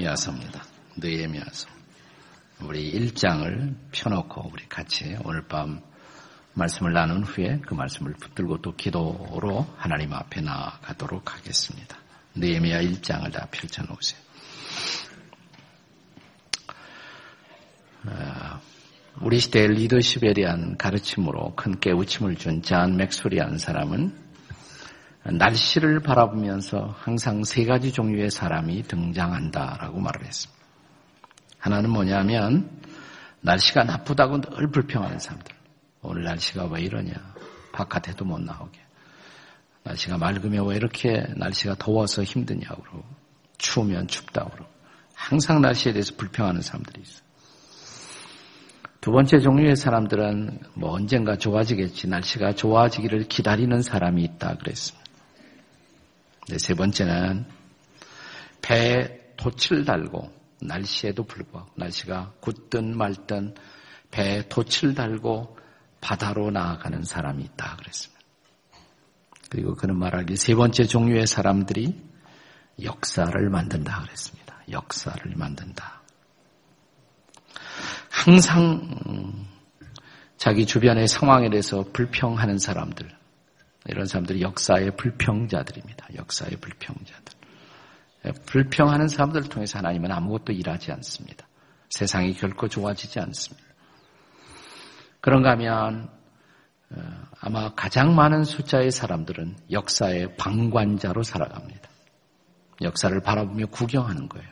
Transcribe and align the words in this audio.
느헤미야서입니다. 0.00 0.64
느헤미야서. 0.96 1.68
우리 2.62 2.92
1장을 2.92 3.74
펴놓고 3.92 4.50
우리 4.52 4.68
같이 4.68 5.16
오늘 5.24 5.46
밤 5.46 5.80
말씀을 6.54 6.92
나눈 6.92 7.22
후에 7.22 7.60
그 7.66 7.74
말씀을 7.74 8.14
붙들고 8.14 8.60
또 8.62 8.74
기도로 8.74 9.66
하나님 9.76 10.12
앞에 10.12 10.40
나아가도록 10.40 11.34
하겠습니다. 11.34 11.96
느헤미야 12.34 12.82
1장을 12.82 13.32
다 13.32 13.46
펼쳐놓으세요. 13.50 14.20
아, 18.06 18.60
우리 19.20 19.38
시대의 19.38 19.68
리더십에 19.68 20.32
대한 20.32 20.76
가르침으로 20.76 21.54
큰 21.54 21.78
깨우침을 21.78 22.36
준 22.36 22.62
잔 22.62 22.96
맥소리한 22.96 23.58
사람은 23.58 24.29
날씨를 25.24 26.00
바라보면서 26.00 26.94
항상 26.98 27.44
세 27.44 27.64
가지 27.64 27.92
종류의 27.92 28.30
사람이 28.30 28.84
등장한다라고 28.84 30.00
말을 30.00 30.24
했습니다. 30.24 30.60
하나는 31.58 31.90
뭐냐면 31.90 32.70
날씨가 33.42 33.84
나쁘다고 33.84 34.40
늘 34.40 34.70
불평하는 34.70 35.18
사람들. 35.18 35.54
오늘 36.02 36.24
날씨가 36.24 36.66
왜 36.66 36.82
이러냐. 36.82 37.12
바깥에도 37.72 38.24
못 38.24 38.40
나오게. 38.40 38.78
날씨가 39.82 40.18
맑으면 40.18 40.66
왜 40.66 40.76
이렇게 40.76 41.26
날씨가 41.36 41.76
더워서 41.78 42.22
힘드냐고 42.22 42.82
그러고 42.82 43.04
추우면 43.58 44.08
춥다고 44.08 44.50
그러고 44.50 44.70
항상 45.14 45.60
날씨에 45.60 45.92
대해서 45.92 46.14
불평하는 46.16 46.62
사람들이 46.62 47.02
있어요. 47.02 47.30
두 49.00 49.12
번째 49.12 49.40
종류의 49.40 49.76
사람들은 49.76 50.60
뭐 50.74 50.92
언젠가 50.92 51.36
좋아지겠지 51.36 52.08
날씨가 52.08 52.54
좋아지기를 52.54 53.28
기다리는 53.28 53.80
사람이 53.80 54.22
있다 54.22 54.56
그랬습니다. 54.56 55.09
네, 56.50 56.58
세 56.58 56.74
번째는 56.74 57.46
배에 58.60 59.34
돛을 59.36 59.84
달고 59.84 60.32
날씨에도 60.60 61.22
불구하고 61.22 61.70
날씨가 61.76 62.34
굳든 62.40 62.96
말든 62.96 63.54
배에 64.10 64.48
돛을 64.48 64.94
달고 64.94 65.56
바다로 66.00 66.50
나아가는 66.50 67.04
사람이 67.04 67.44
있다 67.44 67.76
그랬습니다. 67.76 68.20
그리고 69.48 69.76
그는 69.76 69.96
말하기 69.96 70.34
세 70.34 70.56
번째 70.56 70.84
종류의 70.84 71.28
사람들이 71.28 71.94
역사를 72.82 73.48
만든다 73.48 74.00
그랬습니다. 74.02 74.60
역사를 74.70 75.22
만든다. 75.36 76.02
항상 78.10 78.98
음, 79.06 79.46
자기 80.36 80.66
주변의 80.66 81.06
상황에 81.06 81.48
대해서 81.48 81.84
불평하는 81.92 82.58
사람들, 82.58 83.19
이런 83.86 84.06
사람들이 84.06 84.42
역사의 84.42 84.96
불평자들입니다. 84.96 86.08
역사의 86.16 86.56
불평자들. 86.60 87.40
예, 88.26 88.32
불평하는 88.32 89.08
사람들을 89.08 89.48
통해서 89.48 89.78
하나님은 89.78 90.12
아무것도 90.12 90.52
일하지 90.52 90.92
않습니다. 90.92 91.46
세상이 91.88 92.34
결코 92.34 92.68
좋아지지 92.68 93.18
않습니다. 93.20 93.66
그런가 95.20 95.50
하면 95.52 96.10
어, 96.90 97.00
아마 97.40 97.74
가장 97.74 98.14
많은 98.14 98.44
숫자의 98.44 98.90
사람들은 98.90 99.56
역사의 99.70 100.36
방관자로 100.36 101.22
살아갑니다. 101.22 101.88
역사를 102.82 103.18
바라보며 103.20 103.66
구경하는 103.66 104.28
거예요. 104.28 104.48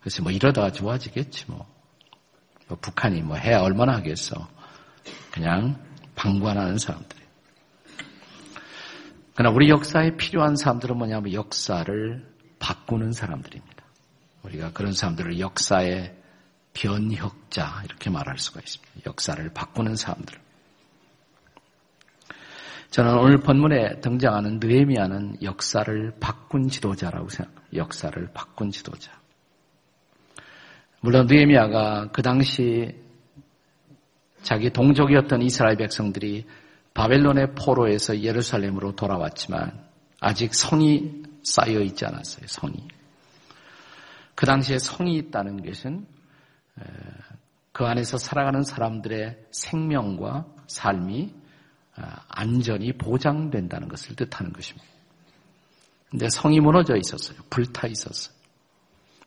그래서 0.00 0.22
뭐 0.22 0.32
이러다가 0.32 0.70
좋아지겠지 0.70 1.46
뭐. 1.48 1.66
뭐 2.68 2.78
북한이 2.80 3.22
뭐 3.22 3.36
해야 3.36 3.60
얼마나 3.60 3.94
하겠어. 3.94 4.48
그냥 5.30 5.80
방관하는 6.14 6.78
사람들. 6.78 7.25
그러나 9.36 9.54
우리 9.54 9.68
역사에 9.68 10.16
필요한 10.16 10.56
사람들은 10.56 10.96
뭐냐면 10.96 11.34
역사를 11.34 12.26
바꾸는 12.58 13.12
사람들입니다. 13.12 13.84
우리가 14.44 14.72
그런 14.72 14.92
사람들을 14.92 15.38
역사의 15.38 16.16
변혁자 16.72 17.82
이렇게 17.84 18.08
말할 18.08 18.38
수가 18.38 18.60
있습니다. 18.60 19.02
역사를 19.06 19.46
바꾸는 19.52 19.94
사람들. 19.94 20.38
저는 22.90 23.18
오늘 23.18 23.38
본문에 23.40 24.00
등장하는 24.00 24.58
느헤미야는 24.58 25.42
역사를 25.42 26.12
바꾼 26.18 26.68
지도자라고 26.68 27.28
생각합니다. 27.28 27.76
역사를 27.76 28.30
바꾼 28.32 28.70
지도자. 28.70 29.12
물론 31.00 31.26
느헤미야가 31.26 32.10
그 32.10 32.22
당시 32.22 32.94
자기 34.42 34.70
동족이었던 34.70 35.42
이스라엘 35.42 35.76
백성들이 35.76 36.46
바벨론의 36.96 37.54
포로에서 37.54 38.22
예루살렘으로 38.22 38.96
돌아왔지만 38.96 39.84
아직 40.18 40.54
성이 40.54 41.24
쌓여 41.42 41.80
있지 41.80 42.06
않았어요. 42.06 42.46
성이. 42.48 42.88
그 44.34 44.46
당시에 44.46 44.78
성이 44.78 45.16
있다는 45.16 45.62
것은 45.62 46.06
그 47.72 47.84
안에서 47.84 48.16
살아가는 48.16 48.62
사람들의 48.62 49.36
생명과 49.50 50.46
삶이 50.68 51.34
아, 51.98 52.24
안전이 52.28 52.94
보장된다는 52.94 53.88
것을 53.88 54.16
뜻하는 54.16 54.52
것입니다. 54.52 54.86
근데 56.10 56.28
성이 56.28 56.60
무너져 56.60 56.96
있었어요. 56.96 57.38
불타 57.48 57.86
있었어요. 57.88 58.34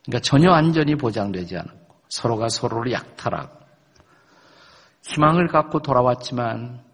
그러니까 0.04 0.20
전혀 0.22 0.50
안전이 0.50 0.96
보장되지 0.96 1.56
않았고 1.56 1.94
서로가 2.08 2.48
서로를 2.48 2.92
약탈하고 2.92 3.58
희망을 5.02 5.48
갖고 5.48 5.82
돌아왔지만 5.82 6.89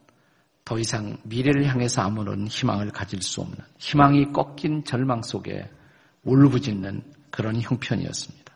더 0.66 0.78
이상 0.80 1.16
미래를 1.22 1.64
향해서 1.64 2.02
아무런 2.02 2.48
희망을 2.48 2.90
가질 2.90 3.22
수 3.22 3.40
없는 3.40 3.56
희망이 3.78 4.32
꺾인 4.32 4.84
절망 4.84 5.22
속에 5.22 5.70
울부짖는 6.24 7.02
그런 7.30 7.60
형편이었습니다. 7.60 8.52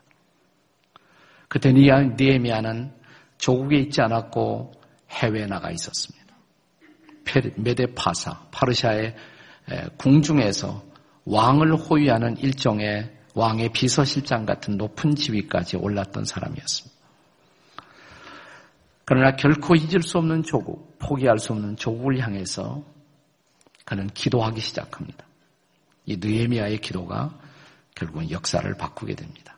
그때 1.47 1.71
니에미아는 1.71 2.91
조국에 3.37 3.77
있지 3.77 4.01
않았고 4.01 4.73
해외에 5.09 5.45
나가 5.45 5.71
있었습니다. 5.71 6.35
메데파사, 7.55 8.47
파르샤의 8.51 9.15
궁중에서 9.97 10.83
왕을 11.23 11.75
호위하는 11.77 12.37
일종의 12.39 13.09
왕의 13.35 13.71
비서실장 13.71 14.45
같은 14.45 14.75
높은 14.75 15.15
지위까지 15.15 15.77
올랐던 15.77 16.25
사람이었습니다. 16.25 16.90
그러나 19.11 19.35
결코 19.35 19.75
잊을 19.75 20.03
수 20.03 20.19
없는 20.19 20.43
조국, 20.43 20.97
포기할 20.97 21.37
수 21.37 21.51
없는 21.51 21.75
조국을 21.75 22.19
향해서 22.19 22.81
그는 23.83 24.07
기도하기 24.07 24.61
시작합니다. 24.61 25.25
이 26.05 26.15
느헤미야의 26.15 26.77
기도가 26.77 27.37
결국은 27.93 28.31
역사를 28.31 28.73
바꾸게 28.73 29.15
됩니다. 29.15 29.57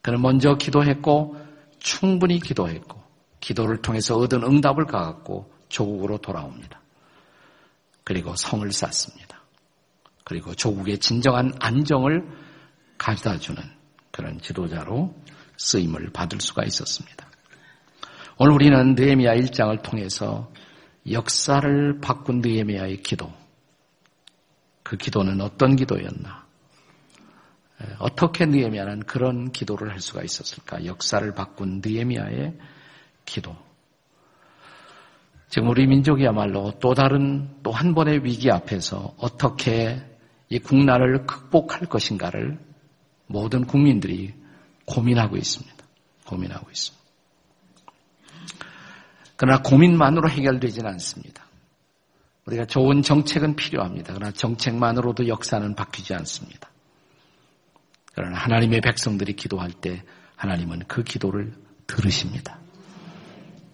그는 0.00 0.22
먼저 0.22 0.54
기도했고 0.54 1.36
충분히 1.78 2.40
기도했고 2.40 2.98
기도를 3.40 3.82
통해서 3.82 4.16
얻은 4.16 4.42
응답을 4.42 4.86
가갖고 4.86 5.52
조국으로 5.68 6.16
돌아옵니다. 6.16 6.80
그리고 8.04 8.34
성을 8.36 8.72
쌓습니다. 8.72 9.42
그리고 10.24 10.54
조국의 10.54 10.96
진정한 10.96 11.52
안정을 11.60 12.26
가져다 12.96 13.38
주는 13.38 13.62
그런 14.10 14.40
지도자로 14.40 15.14
쓰임을 15.58 16.08
받을 16.14 16.40
수가 16.40 16.64
있었습니다. 16.64 17.27
오늘 18.40 18.52
우리는 18.52 18.94
느헤미야 18.94 19.34
1장을 19.34 19.82
통해서 19.82 20.48
역사를 21.10 22.00
바꾼 22.00 22.40
느헤미야의 22.40 23.02
기도. 23.02 23.32
그 24.84 24.96
기도는 24.96 25.40
어떤 25.40 25.74
기도였나? 25.74 26.46
어떻게 27.98 28.46
느헤미야는 28.46 29.00
그런 29.00 29.50
기도를 29.50 29.90
할 29.90 29.98
수가 29.98 30.22
있었을까? 30.22 30.84
역사를 30.84 31.34
바꾼 31.34 31.82
느헤미야의 31.84 32.56
기도. 33.24 33.56
지금 35.48 35.68
우리 35.70 35.88
민족이야말로 35.88 36.78
또 36.78 36.94
다른 36.94 37.48
또 37.64 37.72
한 37.72 37.92
번의 37.92 38.24
위기 38.24 38.52
앞에서 38.52 39.14
어떻게 39.18 40.00
이 40.48 40.60
국난을 40.60 41.26
극복할 41.26 41.88
것인가를 41.88 42.56
모든 43.26 43.66
국민들이 43.66 44.32
고민하고 44.84 45.36
있습니다. 45.36 45.76
고민하고 46.24 46.70
있습니다. 46.70 46.97
그러나 49.38 49.62
고민만으로 49.62 50.28
해결되지는 50.28 50.90
않습니다. 50.90 51.46
우리가 52.44 52.66
좋은 52.66 53.02
정책은 53.02 53.54
필요합니다. 53.54 54.12
그러나 54.12 54.32
정책만으로도 54.32 55.28
역사는 55.28 55.76
바뀌지 55.76 56.12
않습니다. 56.14 56.68
그러나 58.14 58.36
하나님의 58.36 58.80
백성들이 58.80 59.34
기도할 59.34 59.70
때 59.70 60.02
하나님은 60.34 60.80
그 60.88 61.04
기도를 61.04 61.54
들으십니다. 61.86 62.58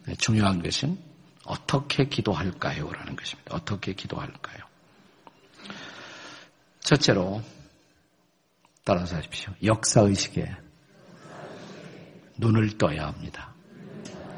네, 0.06 0.14
중요한 0.16 0.62
것은 0.62 0.98
어떻게 1.46 2.04
기도할까요? 2.08 2.90
라는 2.92 3.16
것입니다. 3.16 3.54
어떻게 3.54 3.94
기도할까요? 3.94 4.58
첫째로 6.80 7.42
따라서 8.84 9.16
하십시오. 9.16 9.54
역사의식에 9.62 10.54
눈을 12.36 12.76
떠야 12.76 13.06
합니다. 13.06 13.54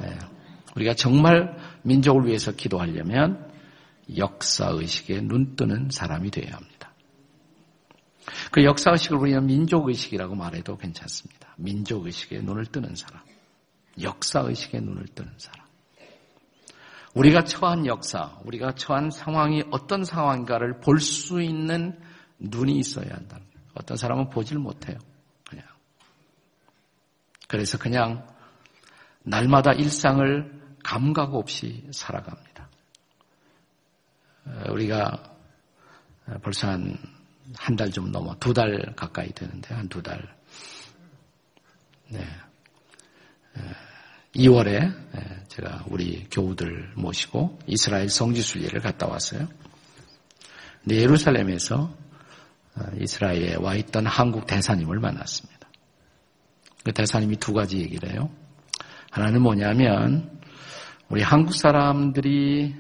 네. 0.01 0.17
우리가 0.77 0.95
정말 0.95 1.57
민족을 1.83 2.27
위해서 2.27 2.53
기도하려면 2.53 3.51
역사의식에 4.17 5.23
눈 5.23 5.57
뜨는 5.57 5.89
사람이 5.91 6.31
되어야 6.31 6.55
합니다. 6.55 6.93
그 8.53 8.65
역사의식을 8.65 9.17
우리는 9.19 9.47
민족의식이라고 9.47 10.35
말해도 10.35 10.77
괜찮습니다. 10.77 11.55
민족의식에 11.57 12.41
눈을 12.41 12.67
뜨는 12.67 12.95
사람. 12.95 13.23
역사의식에 14.01 14.81
눈을 14.81 15.07
뜨는 15.15 15.33
사람. 15.39 15.67
우리가 17.15 17.45
처한 17.45 17.87
역사, 17.87 18.39
우리가 18.45 18.75
처한 18.75 19.11
상황이 19.11 19.65
어떤 19.71 20.05
상황인가를 20.05 20.81
볼 20.81 21.01
수 21.01 21.41
있는 21.41 21.99
눈이 22.39 22.79
있어야 22.79 23.07
한다. 23.11 23.39
어떤 23.75 23.97
사람은 23.97 24.29
보질 24.29 24.59
못해요. 24.59 24.99
그냥. 25.49 25.65
그래서 27.49 27.79
그냥 27.79 28.27
날마다 29.23 29.73
일상을 29.73 30.66
감각 30.87 31.35
없이 31.35 31.85
살아갑니다. 31.91 32.71
어, 34.47 34.73
우리가 34.73 35.37
벌써 36.43 36.69
한 36.69 36.97
한 37.55 37.77
달 37.77 37.91
좀 37.91 38.11
넘어 38.11 38.35
두 38.39 38.53
달 38.53 38.95
가까이 38.97 39.31
되는데 39.33 39.75
한 39.75 39.89
두 39.89 40.03
달. 40.03 40.21
네. 42.09 42.25
2월에 44.35 45.49
제가 45.49 45.85
우리 45.89 46.27
교우들 46.31 46.93
모시고 46.95 47.59
이스라엘 47.67 48.09
성지 48.09 48.43
순례를 48.43 48.81
갔다 48.81 49.07
왔어요. 49.07 49.49
근데 50.83 50.97
예루살렘에서 50.97 51.97
어, 52.77 52.83
이스라엘에 53.01 53.55
와 53.57 53.75
있던 53.77 54.07
한국 54.07 54.47
대사님을 54.47 55.01
만났습니다. 55.01 55.69
그 56.85 56.93
대사님이 56.93 57.37
두 57.37 57.55
가지 57.55 57.79
얘기를 57.79 58.11
해요. 58.13 58.31
하나는 59.11 59.41
뭐냐면 59.41 60.36
우리 61.09 61.23
한국 61.23 61.55
사람들이 61.55 62.75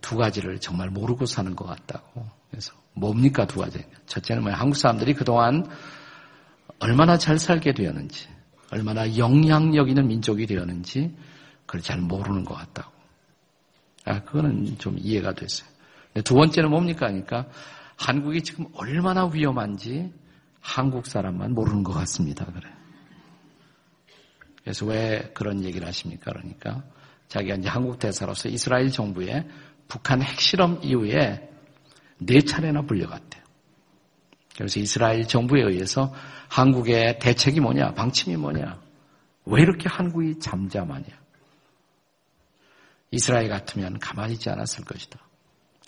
두 0.00 0.16
가지를 0.16 0.60
정말 0.60 0.90
모르고 0.90 1.26
사는 1.26 1.54
것 1.56 1.64
같다고. 1.66 2.26
그래서 2.50 2.72
뭡니까 2.94 3.46
두 3.46 3.60
가지? 3.60 3.84
첫째는 4.06 4.42
뭐야? 4.42 4.56
한국 4.56 4.76
사람들이 4.76 5.14
그동안 5.14 5.66
얼마나 6.78 7.18
잘 7.18 7.38
살게 7.38 7.72
되었는지, 7.72 8.28
얼마나 8.70 9.16
영향력 9.16 9.88
있는 9.88 10.06
민족이 10.08 10.46
되었는지 10.46 11.14
그걸 11.66 11.80
잘 11.80 11.98
모르는 11.98 12.44
것 12.44 12.54
같다고. 12.54 12.92
아, 14.04 14.22
그거는 14.24 14.78
좀 14.78 14.96
이해가 14.98 15.34
됐어요. 15.34 15.68
두 16.24 16.34
번째는 16.34 16.70
뭡니까? 16.70 17.06
하니까 17.06 17.46
한국이 17.96 18.42
지금 18.42 18.66
얼마나 18.74 19.26
위험한지 19.26 20.12
한국 20.60 21.06
사람만 21.06 21.54
모르는 21.54 21.82
것 21.82 21.92
같습니다. 21.92 22.44
그래. 22.46 22.68
그래서 24.62 24.86
왜 24.86 25.30
그런 25.34 25.64
얘기를 25.64 25.86
하십니까? 25.86 26.32
그러니까 26.32 26.82
자기가 27.30 27.54
이제 27.56 27.68
한국 27.68 27.98
대사로서 27.98 28.48
이스라엘 28.48 28.90
정부에 28.90 29.48
북한 29.88 30.20
핵실험 30.20 30.80
이후에 30.82 31.48
네 32.18 32.40
차례나 32.42 32.82
불려갔대요. 32.82 33.42
그래서 34.54 34.78
이스라엘 34.78 35.26
정부에 35.26 35.62
의해서 35.62 36.12
한국의 36.48 37.18
대책이 37.18 37.60
뭐냐, 37.60 37.94
방침이 37.94 38.36
뭐냐, 38.36 38.78
왜 39.46 39.62
이렇게 39.62 39.88
한국이 39.88 40.38
잠잠하냐. 40.38 41.08
이스라엘 43.12 43.48
같으면 43.48 43.98
가만히 43.98 44.34
있지 44.34 44.50
않았을 44.50 44.84
것이다. 44.84 45.18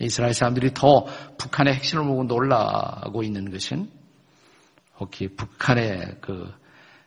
이스라엘 0.00 0.32
사람들이 0.32 0.72
더 0.72 1.06
북한의 1.36 1.74
핵심을 1.74 2.04
보고 2.06 2.24
놀라고 2.24 3.22
있는 3.22 3.50
것은 3.50 3.90
혹시 4.98 5.28
북한의 5.28 6.16
그 6.22 6.62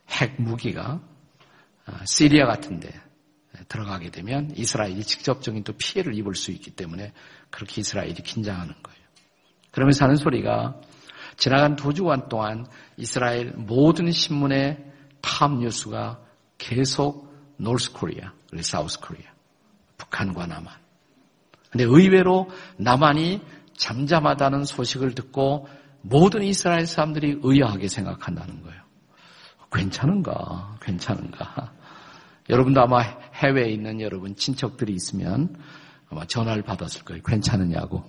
핵 0.07 0.39
무기가 0.41 1.01
아, 1.85 2.05
시리아 2.05 2.45
같은데 2.45 2.89
들어가게 3.67 4.11
되면 4.11 4.51
이스라엘이 4.55 5.03
직접적인 5.03 5.63
또 5.63 5.73
피해를 5.73 6.17
입을 6.17 6.35
수 6.35 6.51
있기 6.51 6.71
때문에 6.71 7.13
그렇게 7.49 7.81
이스라엘이 7.81 8.15
긴장하는 8.15 8.73
거예요. 8.81 8.99
그러면서 9.71 10.05
하는 10.05 10.15
소리가 10.15 10.79
지나간 11.37 11.75
두 11.75 11.93
주간 11.93 12.29
동안 12.29 12.65
이스라엘 12.97 13.51
모든 13.51 14.11
신문의 14.11 14.83
탑 15.21 15.57
뉴스가 15.57 16.19
계속 16.57 17.33
North 17.57 17.91
Korea, 17.93 18.33
South 18.61 18.99
Korea, 18.99 19.31
북한과 19.97 20.47
남한. 20.47 20.73
근데 21.71 21.83
의외로 21.83 22.49
남한이 22.77 23.41
잠잠하다는 23.75 24.63
소식을 24.63 25.13
듣고 25.15 25.67
모든 26.01 26.43
이스라엘 26.43 26.85
사람들이 26.85 27.39
의아하게 27.41 27.87
생각한다는 27.87 28.61
거예요. 28.61 28.81
괜찮은가? 29.73 30.77
괜찮은가? 30.81 31.73
여러분도 32.49 32.81
아마 32.81 33.03
해외에 33.35 33.69
있는 33.69 34.01
여러분 34.01 34.35
친척들이 34.35 34.93
있으면 34.93 35.55
아마 36.09 36.25
전화를 36.25 36.63
받았을 36.63 37.03
거예요. 37.03 37.21
괜찮으냐고. 37.23 38.03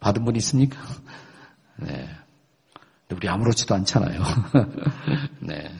받은 0.00 0.24
분 0.24 0.36
있습니까? 0.36 0.80
네. 1.76 2.08
우리 3.12 3.28
아무렇지도 3.28 3.74
않잖아요. 3.74 4.22
네. 5.40 5.74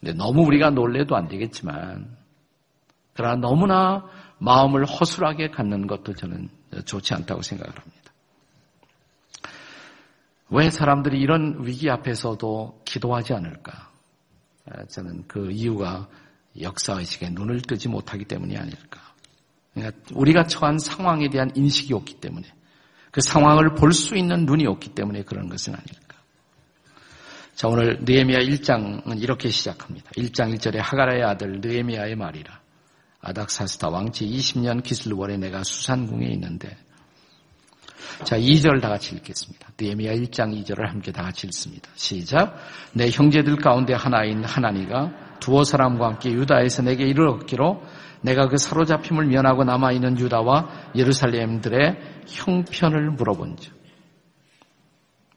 근데 0.00 0.14
너무 0.14 0.42
우리가 0.42 0.70
놀래도 0.70 1.14
안 1.14 1.28
되겠지만, 1.28 2.16
그러나 3.12 3.36
너무나 3.36 4.08
마음을 4.38 4.84
허술하게 4.84 5.50
갖는 5.50 5.86
것도 5.86 6.14
저는 6.14 6.48
좋지 6.86 7.14
않다고 7.14 7.42
생각을 7.42 7.78
합니다. 7.78 8.00
왜 10.48 10.70
사람들이 10.70 11.20
이런 11.20 11.64
위기 11.64 11.88
앞에서도 11.88 12.82
기도하지 12.84 13.34
않을까? 13.34 13.90
아, 14.70 14.84
저는 14.86 15.28
그 15.28 15.50
이유가 15.52 16.08
역사의식에 16.62 17.30
눈을 17.30 17.62
뜨지 17.62 17.88
못하기 17.88 18.24
때문이 18.24 18.56
아닐까. 18.56 19.00
그러니까 19.74 20.00
우리가 20.14 20.46
처한 20.46 20.78
상황에 20.78 21.28
대한 21.28 21.50
인식이 21.54 21.94
없기 21.94 22.14
때문에 22.20 22.46
그 23.10 23.20
상황을 23.20 23.74
볼 23.74 23.92
수 23.92 24.16
있는 24.16 24.46
눈이 24.46 24.66
없기 24.66 24.90
때문에 24.90 25.22
그런 25.22 25.48
것은 25.48 25.74
아닐까. 25.74 26.16
자, 27.54 27.68
오늘 27.68 27.98
느에미아 28.02 28.38
1장은 28.38 29.20
이렇게 29.20 29.50
시작합니다. 29.50 30.10
1장 30.12 30.54
1절에 30.56 30.76
하가라의 30.78 31.22
아들 31.24 31.60
느에미아의 31.60 32.16
말이라. 32.16 32.60
아닥사스다 33.20 33.90
왕치 33.90 34.26
20년 34.26 34.82
기슬월에 34.82 35.36
내가 35.36 35.62
수산궁에 35.62 36.26
있는데 36.28 36.74
자, 38.24 38.38
2절 38.38 38.80
다 38.80 38.88
같이 38.88 39.14
읽겠습니다. 39.16 39.68
느에미아 39.78 40.14
1장 40.14 40.58
2절을 40.62 40.86
함께 40.88 41.12
다 41.12 41.22
같이 41.22 41.46
읽습니다. 41.48 41.90
시작. 41.94 42.56
내 42.92 43.10
형제들 43.10 43.56
가운데 43.56 43.94
하나인 43.94 44.44
하나니가 44.44 45.12
두어 45.40 45.64
사람과 45.64 46.06
함께 46.06 46.30
유다에서 46.30 46.82
내게 46.82 47.04
이르렀기로 47.06 47.82
내가 48.22 48.48
그 48.48 48.58
사로잡힘을 48.58 49.26
면하고 49.26 49.64
남아있는 49.64 50.18
유다와 50.18 50.92
예루살렘들의 50.94 51.98
형편을 52.26 53.10
물어본 53.12 53.56
즉 53.56 53.80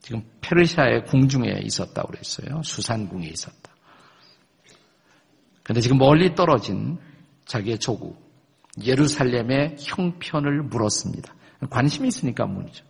지금 0.03 0.21
페르시아의 0.41 1.05
궁중에 1.05 1.61
있었다고 1.63 2.09
그랬어요. 2.09 2.61
수산궁에 2.63 3.25
있었다. 3.25 3.71
근데 5.63 5.79
지금 5.79 5.97
멀리 5.97 6.35
떨어진 6.35 6.99
자기의 7.45 7.79
조국 7.79 8.21
예루살렘의 8.83 9.77
형편을 9.79 10.63
물었습니다. 10.63 11.33
관심이 11.69 12.09
있으니까 12.09 12.45
물이죠. 12.45 12.83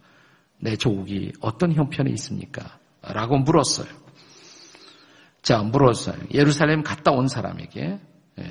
내 0.60 0.76
조국이 0.76 1.34
어떤 1.40 1.74
형편에 1.74 2.10
있습니까? 2.12 2.80
라고 3.04 3.38
물었어요. 3.38 4.03
자, 5.44 5.62
물었어요. 5.62 6.16
예루살렘 6.34 6.84
갔다 6.84 7.12
온 7.12 7.28
사람에게, 7.28 8.00
예, 8.40 8.44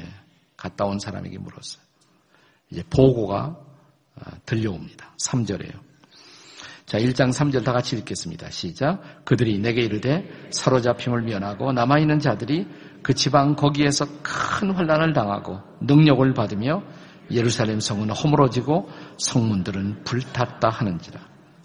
갔다 0.56 0.84
온 0.84 0.98
사람에게 0.98 1.38
물었어요. 1.38 1.82
이제 2.70 2.82
보고가 2.88 3.58
아, 4.14 4.30
들려옵니다. 4.44 5.16
3절에요. 5.18 5.72
자, 6.84 6.98
1장 6.98 7.32
3절 7.32 7.64
다 7.64 7.72
같이 7.72 7.96
읽겠습니다. 7.96 8.50
시작. 8.50 9.24
그들이 9.24 9.58
내게 9.58 9.80
이르되 9.80 10.28
사로잡힘을 10.50 11.22
면하고 11.22 11.72
남아있는 11.72 12.18
자들이 12.18 12.68
그 13.02 13.14
지방 13.14 13.56
거기에서 13.56 14.04
큰 14.22 14.72
환란을 14.72 15.14
당하고 15.14 15.60
능력을 15.80 16.34
받으며 16.34 16.82
예루살렘 17.30 17.80
성은 17.80 18.10
허물어지고 18.10 18.90
성문들은 19.18 20.04
불탔다 20.04 20.68
하는지라. 20.68 21.20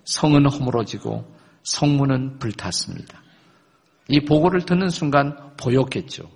성은 0.05 0.49
허물어지고 0.49 1.35
성문은 1.63 2.39
불탔습니다. 2.39 3.26
이 4.09 4.21
보고를 4.21 4.65
듣는 4.65 4.89
순간 4.89 5.55
보였겠죠. 5.57 6.29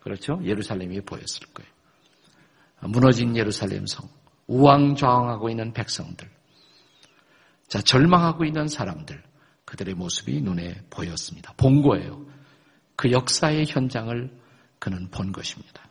그렇죠? 0.00 0.40
예루살렘이 0.44 1.00
보였을 1.00 1.46
거예요. 1.54 1.70
무너진 2.80 3.36
예루살렘 3.36 3.86
성, 3.86 4.08
우왕좌왕하고 4.46 5.48
있는 5.48 5.72
백성들, 5.72 6.28
자, 7.68 7.80
절망하고 7.80 8.44
있는 8.44 8.68
사람들, 8.68 9.22
그들의 9.64 9.94
모습이 9.94 10.40
눈에 10.42 10.74
보였습니다. 10.90 11.54
본 11.56 11.82
거예요. 11.82 12.24
그 12.96 13.10
역사의 13.10 13.64
현장을 13.66 14.30
그는 14.78 15.08
본 15.10 15.32
것입니다. 15.32 15.82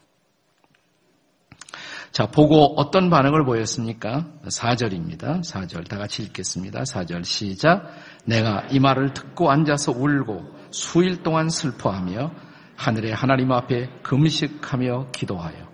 자, 2.12 2.28
보고 2.28 2.76
어떤 2.80 3.10
반응을 3.10 3.44
보였습니까? 3.44 4.28
4절입니다. 4.46 5.42
4절 5.42 5.90
다 5.90 5.98
같이 5.98 6.22
읽겠습니다. 6.22 6.84
4절 6.84 7.26
시작. 7.26 7.90
내가 8.26 8.68
이 8.70 8.80
말을 8.80 9.14
듣고 9.14 9.50
앉아서 9.50 9.94
울고 9.94 10.63
수일 10.74 11.22
동안 11.22 11.50
슬퍼하며 11.50 12.34
하늘의 12.76 13.14
하나님 13.14 13.52
앞에 13.52 13.90
금식하며 14.02 15.12
기도하여. 15.12 15.72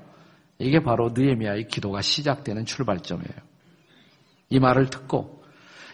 이게 0.60 0.84
바로 0.84 1.12
느에미아의 1.14 1.70
기도가 1.70 2.02
시작되는 2.02 2.66
출발점이에요. 2.66 3.34
이 4.50 4.60
말을 4.60 4.90
듣고 4.90 5.44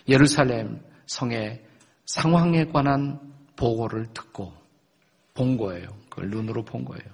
예루살렘 0.09 0.81
성의 1.05 1.63
상황에 2.05 2.65
관한 2.65 3.19
보고를 3.55 4.07
듣고 4.11 4.53
본 5.35 5.57
거예요. 5.57 5.87
그걸 6.09 6.31
눈으로 6.31 6.65
본 6.65 6.83
거예요. 6.83 7.05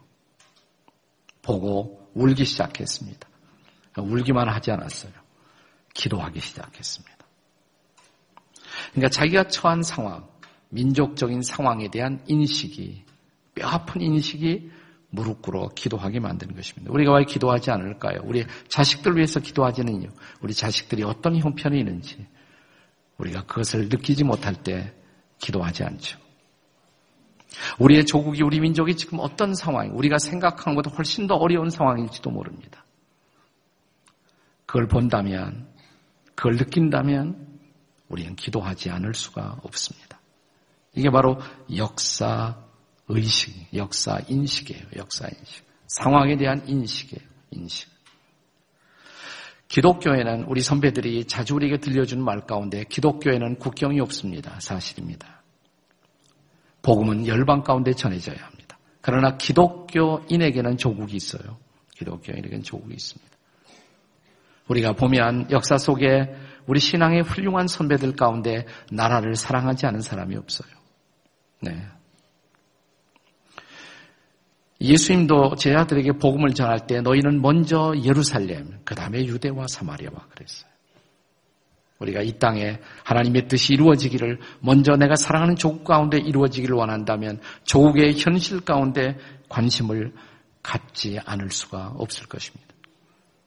보고 1.41 2.10
울기 2.13 2.45
시작했습니다. 2.45 3.27
울기만 3.98 4.48
하지 4.48 4.71
않았어요. 4.71 5.12
기도하기 5.93 6.39
시작했습니다. 6.39 7.17
그러니까 8.91 9.10
자기가 9.10 9.48
처한 9.50 9.83
상황, 9.83 10.31
민족적인 10.71 11.41
상황에 11.41 11.89
대한 11.89 12.23
인식이, 12.27 13.03
뼈아픈 13.55 14.01
인식이 14.01 14.71
무릎 15.09 15.41
꿇어 15.41 15.69
기도하게 15.75 16.19
만드는 16.19 16.55
것입니다. 16.55 16.91
우리가 16.91 17.13
왜 17.13 17.25
기도하지 17.25 17.69
않을까요? 17.71 18.21
우리 18.23 18.45
자식들 18.69 19.17
위해서 19.17 19.39
기도하지는 19.39 20.05
요 20.05 20.09
우리 20.41 20.53
자식들이 20.53 21.03
어떤 21.03 21.35
형편이 21.35 21.77
있는지 21.77 22.25
우리가 23.17 23.43
그것을 23.43 23.89
느끼지 23.89 24.23
못할 24.23 24.55
때 24.55 24.93
기도하지 25.39 25.83
않죠. 25.83 26.17
우리의 27.79 28.05
조국이 28.05 28.41
우리 28.41 28.61
민족이 28.61 28.95
지금 28.95 29.19
어떤 29.19 29.53
상황이 29.53 29.89
우리가 29.89 30.17
생각하는 30.17 30.75
것보다 30.75 30.95
훨씬 30.95 31.27
더 31.27 31.35
어려운 31.35 31.69
상황일지도 31.69 32.31
모릅니다. 32.31 32.85
그걸 34.65 34.87
본다면 34.87 35.67
그걸 36.35 36.55
느낀다면 36.55 37.59
우리는 38.07 38.37
기도하지 38.37 38.89
않을 38.89 39.13
수가 39.13 39.59
없습니다. 39.63 40.20
이게 40.93 41.10
바로 41.10 41.39
역사 41.75 42.57
의식, 43.07 43.53
역사 43.75 44.19
인식이에요. 44.27 44.83
역사 44.95 45.27
인식. 45.27 45.65
상황에 45.88 46.38
대한 46.38 46.67
인식이에요. 46.67 47.27
인식. 47.51 47.89
기독교에는 49.67 50.45
우리 50.45 50.62
선배들이 50.62 51.25
자주 51.25 51.55
우리에게 51.55 51.77
들려주는 51.77 52.24
말 52.24 52.41
가운데 52.41 52.83
기독교에는 52.83 53.55
국경이 53.55 54.01
없습니다. 54.01 54.60
사실입니다. 54.60 55.41
복음은 56.81 57.27
열방 57.27 57.63
가운데 57.63 57.93
전해져야 57.93 58.36
합니다. 58.38 58.77
그러나 59.01 59.38
기독교인에게는 59.38 60.77
조국이 60.77 61.15
있어요. 61.15 61.57
기독교인에게는 61.95 62.63
조국이 62.63 62.93
있습니다. 62.95 63.31
우리가 64.67 64.93
보면 64.93 65.50
역사 65.51 65.77
속에 65.77 66.33
우리 66.67 66.79
신앙의 66.79 67.21
훌륭한 67.24 67.67
선배들 67.67 68.15
가운데 68.15 68.65
나라를 68.91 69.36
사랑하지 69.36 69.86
않은 69.86 70.01
사람이 70.01 70.36
없어요. 70.36 70.80
네. 71.62 71.88
예수님도 74.82 75.56
제자들에게 75.56 76.13
복음을 76.13 76.53
전할 76.56 76.88
때 76.88 77.01
너희는 77.01 77.41
먼저 77.41 77.94
예루살렘, 78.03 78.80
그 78.84 78.96
다음에 78.96 79.24
유대와 79.25 79.68
사마리아와 79.68 80.27
그랬어요. 80.32 80.72
우리가 82.00 82.22
이 82.24 82.39
땅에 82.39 82.80
하나님의 83.03 83.48
뜻이 83.48 83.74
이루어지기를 83.74 84.39
먼저 84.60 84.96
내가 84.96 85.15
사랑하는 85.15 85.56
조국 85.56 85.84
가운데 85.84 86.18
이루어지기를 86.18 86.75
원한다면 86.75 87.39
조국의 87.63 88.18
현실 88.18 88.62
가운데 88.62 89.18
관심을 89.50 90.12
갖지 90.63 91.20
않을 91.24 91.51
수가 91.51 91.94
없을 91.98 92.25
것입니다. 92.25 92.74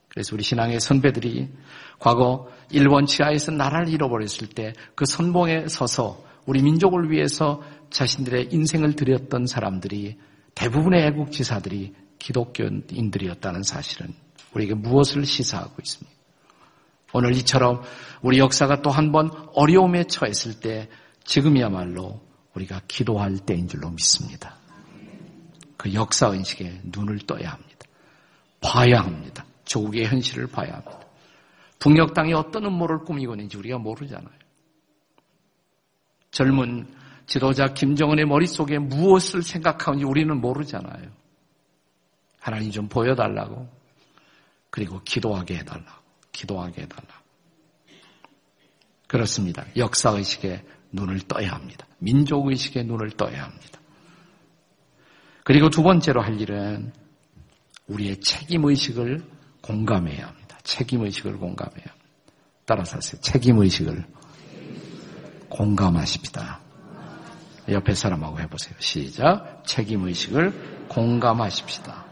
그래서 0.08 0.36
우리 0.36 0.44
신앙의 0.44 0.78
선배들이 0.78 1.48
과거 1.98 2.48
일본 2.70 3.06
지하에서 3.06 3.50
나라를 3.50 3.88
잃어버렸을 3.88 4.48
때 4.48 4.72
그 4.94 5.04
선봉에 5.04 5.66
서서 5.66 6.22
우리 6.46 6.62
민족을 6.62 7.10
위해서 7.10 7.62
자신들의 7.90 8.48
인생을 8.52 8.96
드렸던 8.96 9.46
사람들이 9.46 10.18
대부분의 10.54 11.06
애국지사들이 11.06 11.94
기독교인들이었다는 12.18 13.62
사실은 13.62 14.12
우리에게 14.54 14.74
무엇을 14.74 15.24
시사하고 15.26 15.74
있습니까? 15.82 16.14
오늘 17.12 17.34
이처럼 17.36 17.82
우리 18.22 18.38
역사가 18.38 18.82
또 18.82 18.90
한 18.90 19.12
번 19.12 19.30
어려움에 19.54 20.04
처했을 20.04 20.60
때 20.60 20.88
지금이야말로 21.24 22.20
우리가 22.54 22.82
기도할 22.88 23.38
때인 23.38 23.68
줄로 23.68 23.90
믿습니다. 23.90 24.56
그 25.76 25.92
역사 25.94 26.28
의식에 26.28 26.80
눈을 26.84 27.18
떠야 27.26 27.50
합니다. 27.50 27.86
봐야 28.60 29.00
합니다. 29.00 29.44
조국의 29.64 30.06
현실을 30.06 30.46
봐야 30.46 30.72
합니다. 30.74 31.00
북녘 31.78 32.14
땅이 32.14 32.32
어떤 32.32 32.64
음모를 32.64 33.00
꾸미고 33.00 33.34
있는지 33.34 33.56
우리가 33.58 33.78
모르잖아요. 33.78 34.43
젊은 36.34 36.92
지도자 37.26 37.72
김정은의 37.72 38.26
머릿속에 38.26 38.78
무엇을 38.78 39.42
생각하는지 39.42 40.04
우리는 40.04 40.36
모르잖아요. 40.40 41.10
하나님 42.40 42.72
좀 42.72 42.88
보여달라고. 42.88 43.68
그리고 44.68 45.00
기도하게 45.04 45.58
해달라고. 45.58 46.02
기도하게 46.32 46.82
해달라고. 46.82 47.24
그렇습니다. 49.06 49.64
역사의식에 49.76 50.64
눈을 50.90 51.20
떠야 51.20 51.52
합니다. 51.52 51.86
민족의식에 51.98 52.82
눈을 52.82 53.12
떠야 53.12 53.44
합니다. 53.44 53.80
그리고 55.44 55.70
두 55.70 55.84
번째로 55.84 56.20
할 56.20 56.40
일은 56.40 56.92
우리의 57.86 58.20
책임의식을 58.20 59.22
공감해야 59.62 60.26
합니다. 60.26 60.58
책임의식을 60.64 61.38
공감해야 61.38 61.86
합니다. 61.86 62.08
따라서 62.64 62.96
하세요. 62.96 63.20
책임의식을 63.20 64.04
공감하십니다. 65.54 66.60
옆에 67.68 67.94
사람하고 67.94 68.40
해보세요. 68.40 68.74
시작. 68.78 69.62
책임의식을 69.64 70.86
공감하십시다. 70.88 72.04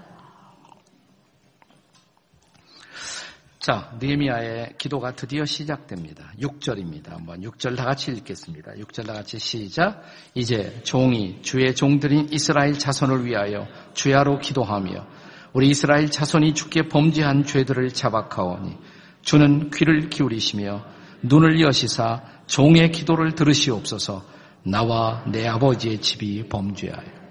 자, 3.58 3.96
느헤미야의 4.00 4.74
기도가 4.78 5.14
드디어 5.14 5.44
시작됩니다. 5.44 6.32
6절입니다. 6.40 7.10
한번 7.10 7.42
6절 7.42 7.76
다 7.76 7.84
같이 7.84 8.10
읽겠습니다. 8.10 8.72
6절 8.72 9.06
다 9.06 9.12
같이 9.12 9.38
시작. 9.38 10.02
이제 10.34 10.80
종이 10.82 11.42
주의 11.42 11.72
종들인 11.74 12.28
이스라엘 12.32 12.76
자손을 12.76 13.24
위하여 13.24 13.68
주야로 13.94 14.38
기도하며 14.38 15.06
우리 15.52 15.68
이스라엘 15.68 16.10
자손이 16.10 16.54
주께 16.54 16.88
범죄한 16.88 17.44
죄들을 17.44 17.90
자박하오니 17.90 18.78
주는 19.22 19.70
귀를 19.70 20.08
기울이시며 20.08 21.01
눈을 21.22 21.60
여시사 21.60 22.22
종의 22.46 22.92
기도를 22.92 23.34
들으시옵소서 23.34 24.24
나와 24.64 25.24
내 25.26 25.46
아버지의 25.46 26.00
집이 26.00 26.48
범죄하여. 26.48 27.22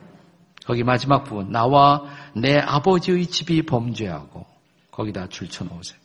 거기 0.66 0.84
마지막 0.84 1.24
부분, 1.24 1.52
나와 1.52 2.04
내 2.36 2.58
아버지의 2.58 3.28
집이 3.28 3.66
범죄하고, 3.66 4.46
거기다 4.92 5.28
줄쳐 5.28 5.66
놓으세요. 5.66 6.00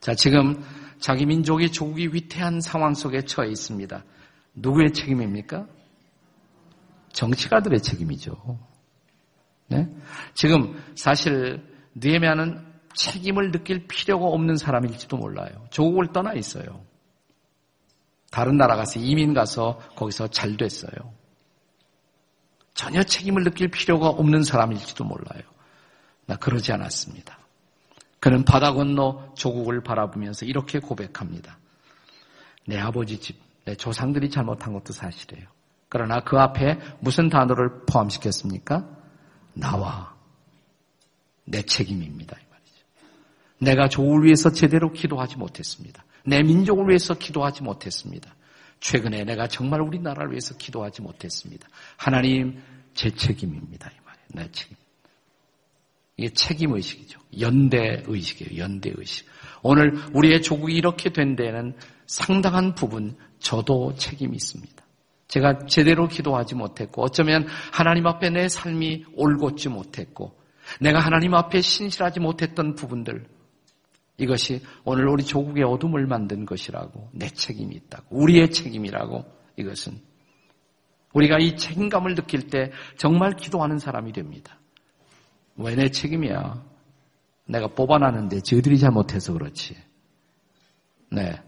자, 0.00 0.14
지금 0.14 0.62
자기 0.98 1.26
민족이 1.26 1.70
조국이 1.70 2.08
위태한 2.12 2.60
상황 2.60 2.94
속에 2.94 3.22
처해 3.22 3.48
있습니다. 3.50 4.02
누구의 4.54 4.92
책임입니까? 4.92 5.66
정치가들의 7.12 7.80
책임이죠. 7.80 8.58
네? 9.68 9.88
지금 10.34 10.82
사실 10.94 11.62
느헤미야는 11.94 12.69
책임을 12.94 13.52
느낄 13.52 13.86
필요가 13.86 14.26
없는 14.26 14.56
사람일지도 14.56 15.16
몰라요. 15.16 15.66
조국을 15.70 16.12
떠나 16.12 16.34
있어요. 16.34 16.84
다른 18.30 18.56
나라 18.56 18.76
가서 18.76 19.00
이민 19.00 19.34
가서 19.34 19.78
거기서 19.96 20.28
잘 20.28 20.56
됐어요. 20.56 20.92
전혀 22.74 23.02
책임을 23.02 23.44
느낄 23.44 23.68
필요가 23.68 24.08
없는 24.08 24.42
사람일지도 24.42 25.04
몰라요. 25.04 25.42
나 26.26 26.36
그러지 26.36 26.72
않았습니다. 26.72 27.38
그는 28.20 28.44
바다 28.44 28.72
건너 28.72 29.34
조국을 29.34 29.82
바라보면서 29.82 30.46
이렇게 30.46 30.78
고백합니다. 30.78 31.58
내 32.66 32.78
아버지 32.78 33.18
집, 33.18 33.40
내 33.64 33.74
조상들이 33.74 34.30
잘못한 34.30 34.72
것도 34.72 34.92
사실이에요. 34.92 35.48
그러나 35.88 36.20
그 36.20 36.38
앞에 36.38 36.78
무슨 37.00 37.28
단어를 37.28 37.84
포함시켰습니까? 37.86 38.86
나와 39.54 40.14
내 41.44 41.62
책임입니다. 41.62 42.36
내가 43.60 43.88
조국을 43.88 44.24
위해서 44.24 44.50
제대로 44.50 44.90
기도하지 44.92 45.36
못했습니다. 45.36 46.04
내 46.24 46.42
민족을 46.42 46.88
위해서 46.88 47.14
기도하지 47.14 47.62
못했습니다. 47.62 48.34
최근에 48.80 49.24
내가 49.24 49.46
정말 49.46 49.80
우리나라를 49.82 50.30
위해서 50.30 50.56
기도하지 50.56 51.02
못했습니다. 51.02 51.68
하나님 51.96 52.62
제 52.94 53.10
책임입니다. 53.10 53.90
이 53.90 53.94
말이에요. 54.04 54.26
내 54.34 54.50
책임. 54.52 54.76
이게 56.16 56.28
책임 56.30 56.72
의식이죠. 56.74 57.18
연대 57.40 58.02
의식이에요. 58.06 58.62
연대 58.62 58.92
의식. 58.94 59.26
오늘 59.62 59.94
우리의 60.14 60.42
조국이 60.42 60.74
이렇게 60.74 61.10
된 61.10 61.36
데는 61.36 61.74
상당한 62.06 62.74
부분 62.74 63.16
저도 63.38 63.94
책임이 63.96 64.34
있습니다. 64.36 64.84
제가 65.28 65.66
제대로 65.66 66.08
기도하지 66.08 66.56
못했고 66.56 67.02
어쩌면 67.02 67.46
하나님 67.72 68.06
앞에 68.06 68.30
내 68.30 68.48
삶이 68.48 69.04
올곧지 69.14 69.68
못했고 69.68 70.34
내가 70.80 70.98
하나님 70.98 71.34
앞에 71.34 71.60
신실하지 71.60 72.20
못했던 72.20 72.74
부분들 72.74 73.26
이것이 74.20 74.62
오늘 74.84 75.08
우리 75.08 75.24
조국의 75.24 75.64
어둠을 75.64 76.06
만든 76.06 76.44
것이라고 76.44 77.08
내 77.12 77.28
책임이 77.28 77.74
있다고 77.74 78.16
우리의 78.16 78.50
책임이라고 78.50 79.24
이것은 79.56 79.98
우리가 81.12 81.38
이 81.38 81.56
책임감을 81.56 82.14
느낄 82.14 82.48
때 82.48 82.70
정말 82.96 83.34
기도하는 83.34 83.78
사람이 83.78 84.12
됩니다. 84.12 84.58
왜 85.56 85.74
내 85.74 85.90
책임이야? 85.90 86.62
내가 87.46 87.66
뽑아놨는데 87.68 88.40
저들이 88.40 88.78
잘못해서 88.78 89.32
그렇지. 89.32 89.76
네. 91.10 91.42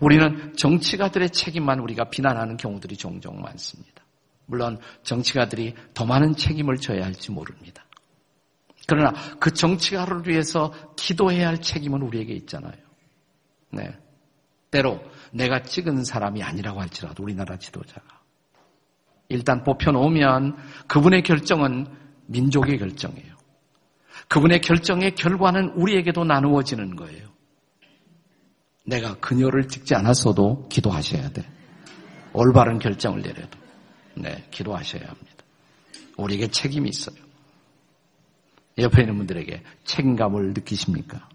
우리는 0.00 0.54
정치가들의 0.56 1.30
책임만 1.30 1.80
우리가 1.80 2.10
비난하는 2.10 2.56
경우들이 2.56 2.96
종종 2.96 3.40
많습니다. 3.40 4.04
물론 4.46 4.78
정치가들이 5.04 5.74
더 5.94 6.04
많은 6.04 6.34
책임을 6.34 6.76
져야 6.76 7.04
할지 7.04 7.30
모릅니다. 7.30 7.84
그러나 8.90 9.12
그 9.38 9.52
정치가를 9.52 10.26
위해서 10.26 10.72
기도해야 10.96 11.46
할 11.46 11.60
책임은 11.60 12.02
우리에게 12.02 12.34
있잖아요. 12.34 12.74
네. 13.70 13.96
때로 14.72 15.00
내가 15.32 15.62
찍은 15.62 16.02
사람이 16.04 16.42
아니라고 16.42 16.80
할지라도 16.80 17.22
우리나라 17.22 17.56
지도자가 17.56 18.20
일단 19.28 19.62
뽑혀놓으면 19.62 20.56
그분의 20.88 21.22
결정은 21.22 21.86
민족의 22.26 22.78
결정이에요. 22.78 23.36
그분의 24.26 24.60
결정의 24.60 25.14
결과는 25.14 25.70
우리에게도 25.76 26.24
나누어지는 26.24 26.96
거예요. 26.96 27.28
내가 28.86 29.14
그녀를 29.20 29.68
찍지 29.68 29.94
않았어도 29.94 30.68
기도하셔야 30.68 31.30
돼. 31.30 31.48
올바른 32.32 32.80
결정을 32.80 33.22
내려도. 33.22 33.56
네, 34.14 34.44
기도하셔야 34.50 35.02
합니다. 35.02 35.44
우리에게 36.16 36.48
책임이 36.48 36.88
있어요. 36.88 37.29
옆에 38.82 39.02
있는 39.02 39.16
분들에게 39.16 39.62
책임감을 39.84 40.48
느끼십니까? 40.54 41.28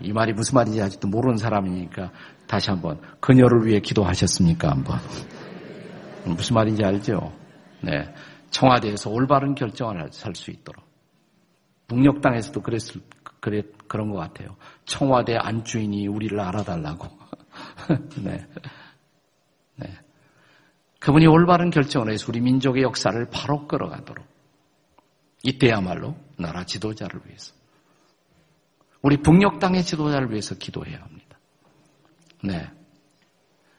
이 0.00 0.12
말이 0.12 0.32
무슨 0.32 0.56
말인지 0.56 0.82
아직도 0.82 1.08
모르는 1.08 1.36
사람이니까 1.36 2.10
다시 2.46 2.70
한번 2.70 3.00
그녀를 3.20 3.66
위해 3.66 3.80
기도하셨습니까? 3.80 4.70
한번. 4.70 4.98
무슨 6.24 6.54
말인지 6.54 6.84
알죠? 6.84 7.32
네. 7.80 8.12
청와대에서 8.50 9.10
올바른 9.10 9.54
결정을 9.54 10.00
할 10.00 10.34
수 10.34 10.50
있도록. 10.50 10.84
북녘 11.88 12.20
땅에서도 12.20 12.60
그랬을, 12.62 13.00
그랬, 13.40 13.66
그런 13.88 14.10
것 14.10 14.16
같아요. 14.16 14.56
청와대 14.84 15.36
안주인이 15.36 16.06
우리를 16.08 16.38
알아달라고. 16.38 17.06
네. 18.22 18.46
네. 19.76 19.86
그분이 21.00 21.26
올바른 21.26 21.70
결정을 21.70 22.12
해서 22.12 22.26
우리 22.28 22.40
민족의 22.40 22.82
역사를 22.82 23.26
바로 23.30 23.66
끌어가도록. 23.66 24.31
이때야말로 25.42 26.16
나라 26.36 26.64
지도자를 26.64 27.20
위해서. 27.26 27.54
우리 29.02 29.16
북녘 29.16 29.58
땅의 29.58 29.82
지도자를 29.82 30.30
위해서 30.30 30.54
기도해야 30.54 31.00
합니다. 31.00 31.38
네. 32.42 32.70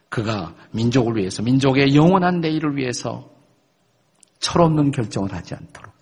그가 0.08 0.54
민족을 0.72 1.16
위해서, 1.16 1.42
민족의 1.42 1.94
영원한 1.96 2.40
내일을 2.40 2.76
위해서 2.76 3.30
철없는 4.38 4.90
결정을 4.90 5.32
하지 5.32 5.54
않도록. 5.54 5.92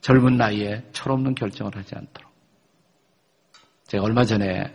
젊은 0.00 0.36
나이에 0.36 0.88
철없는 0.92 1.34
결정을 1.34 1.76
하지 1.76 1.94
않도록. 1.94 2.32
제가 3.84 4.04
얼마 4.04 4.24
전에 4.24 4.72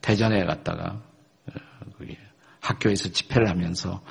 대전에 0.00 0.44
갔다가 0.44 1.02
학교에서 2.60 3.08
집회를 3.10 3.48
하면서 3.48 4.02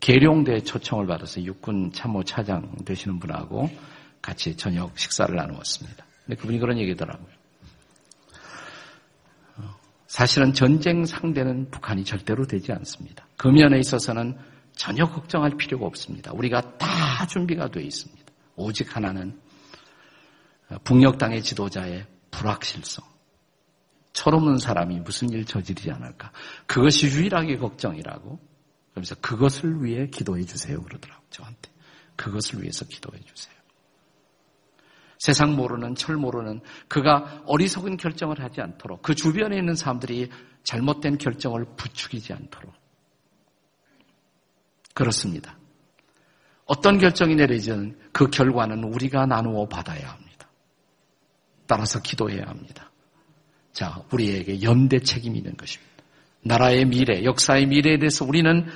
계룡대 0.00 0.60
초청을 0.60 1.06
받아서 1.06 1.42
육군 1.42 1.92
참모 1.92 2.22
차장 2.24 2.74
되시는 2.84 3.18
분하고 3.18 3.70
같이 4.22 4.56
저녁 4.56 4.98
식사를 4.98 5.34
나누었습니다. 5.34 6.04
근데 6.24 6.40
그분이 6.40 6.58
그런 6.58 6.78
얘기더라고요. 6.78 7.28
사실은 10.06 10.52
전쟁 10.52 11.04
상대는 11.04 11.70
북한이 11.70 12.04
절대로 12.04 12.46
되지 12.46 12.72
않습니다. 12.72 13.26
그 13.36 13.48
면에 13.48 13.80
있어서는 13.80 14.38
전혀 14.76 15.06
걱정할 15.06 15.56
필요가 15.56 15.86
없습니다. 15.86 16.32
우리가 16.32 16.78
다 16.78 17.26
준비가 17.26 17.68
되어 17.68 17.82
있습니다. 17.82 18.24
오직 18.56 18.96
하나는 18.96 19.40
북녘 20.84 21.18
땅의 21.18 21.42
지도자의 21.42 22.06
불확실성. 22.30 23.04
철없는 24.12 24.58
사람이 24.58 25.00
무슨 25.00 25.30
일 25.30 25.44
저지르지 25.44 25.90
않을까. 25.90 26.30
그것이 26.66 27.08
유일하게 27.08 27.56
걱정이라고. 27.58 28.53
그러면서 28.94 29.16
그것을 29.16 29.82
위해 29.84 30.06
기도해 30.06 30.44
주세요. 30.44 30.80
그러더라고요. 30.80 31.26
저한테. 31.30 31.70
그것을 32.16 32.62
위해서 32.62 32.84
기도해 32.84 33.20
주세요. 33.22 33.54
세상 35.18 35.56
모르는 35.56 35.96
철 35.96 36.16
모르는 36.16 36.60
그가 36.86 37.42
어리석은 37.46 37.96
결정을 37.96 38.40
하지 38.40 38.60
않도록 38.60 39.02
그 39.02 39.14
주변에 39.14 39.56
있는 39.56 39.74
사람들이 39.74 40.30
잘못된 40.62 41.18
결정을 41.18 41.64
부추기지 41.76 42.32
않도록 42.32 42.72
그렇습니다. 44.94 45.58
어떤 46.66 46.98
결정이 46.98 47.34
내려지는 47.34 47.98
그 48.12 48.28
결과는 48.28 48.84
우리가 48.84 49.26
나누어 49.26 49.66
받아야 49.66 50.10
합니다. 50.10 50.48
따라서 51.66 52.00
기도해야 52.00 52.46
합니다. 52.46 52.90
자, 53.72 54.02
우리에게 54.12 54.62
연대 54.62 55.00
책임이 55.00 55.38
있는 55.38 55.56
것입니다. 55.56 55.93
나라의 56.44 56.84
미래, 56.84 57.24
역사의 57.24 57.66
미래에 57.66 57.98
대해서 57.98 58.24
우리는 58.24 58.66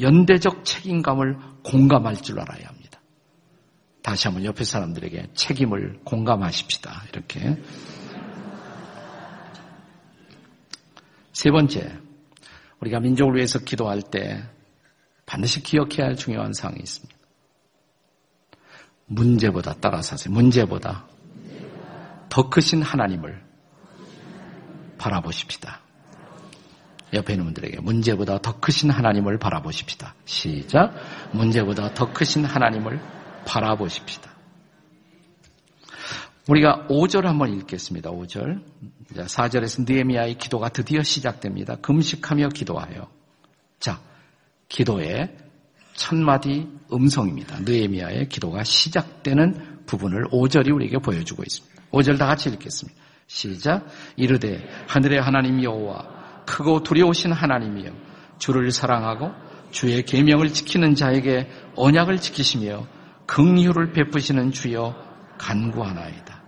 연대적 0.00 0.64
책임감을 0.64 1.36
공감할 1.64 2.16
줄 2.22 2.40
알아야 2.40 2.68
합니다. 2.68 3.00
다시 4.02 4.26
한번 4.26 4.44
옆에 4.44 4.64
사람들에게 4.64 5.30
책임을 5.34 6.00
공감하십시다. 6.04 7.04
이렇게. 7.12 7.56
세 11.32 11.50
번째, 11.50 11.98
우리가 12.80 13.00
민족을 13.00 13.36
위해서 13.36 13.58
기도할 13.58 14.02
때 14.02 14.42
반드시 15.26 15.62
기억해야 15.62 16.06
할 16.06 16.16
중요한 16.16 16.52
사항이 16.52 16.78
있습니다. 16.80 17.16
문제보다 19.06 19.74
따라서 19.80 20.14
하세요. 20.14 20.32
문제보다 20.32 21.06
더 22.28 22.48
크신 22.48 22.82
하나님을 22.82 23.42
바라보십시다. 24.98 25.80
옆에 27.12 27.34
있는 27.34 27.44
분들에게 27.46 27.80
문제보다 27.80 28.38
더 28.38 28.58
크신 28.58 28.90
하나님을 28.90 29.38
바라보십시다. 29.38 30.14
시작. 30.24 30.94
문제보다 31.32 31.94
더 31.94 32.12
크신 32.12 32.44
하나님을 32.44 33.00
바라보십시다. 33.46 34.32
우리가 36.48 36.86
5절 36.88 37.22
한번 37.22 37.52
읽겠습니다. 37.58 38.10
5절. 38.10 38.62
4절에서 39.14 39.90
느에미아의 39.90 40.38
기도가 40.38 40.70
드디어 40.70 41.02
시작됩니다. 41.02 41.76
금식하며 41.76 42.48
기도하여. 42.48 43.08
자, 43.78 44.00
기도의 44.68 45.36
첫 45.94 46.16
마디 46.16 46.68
음성입니다. 46.92 47.60
느에미아의 47.60 48.28
기도가 48.28 48.64
시작되는 48.64 49.84
부분을 49.86 50.24
5절이 50.28 50.74
우리에게 50.74 50.98
보여주고 50.98 51.42
있습니다. 51.42 51.82
5절 51.90 52.18
다 52.18 52.26
같이 52.26 52.48
읽겠습니다. 52.48 52.98
시작. 53.26 53.86
이르되 54.16 54.66
하늘의 54.88 55.20
하나님 55.20 55.62
여호와 55.62 56.11
크고 56.52 56.82
두려우신 56.82 57.32
하나님이여 57.32 57.92
주를 58.36 58.70
사랑하고 58.72 59.32
주의 59.70 60.02
계명을 60.02 60.48
지키는 60.50 60.94
자에게 60.94 61.48
언약을 61.76 62.18
지키시며 62.18 62.86
긍휼을 63.26 63.92
베푸시는 63.92 64.50
주여 64.50 64.94
간구하나이다. 65.38 66.42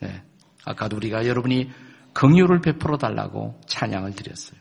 네. 0.00 0.22
아까도 0.64 0.96
우리가 0.96 1.26
여러분이 1.26 1.70
긍휼을 2.14 2.62
베풀어 2.62 2.96
달라고 2.96 3.60
찬양을 3.66 4.14
드렸어요. 4.14 4.58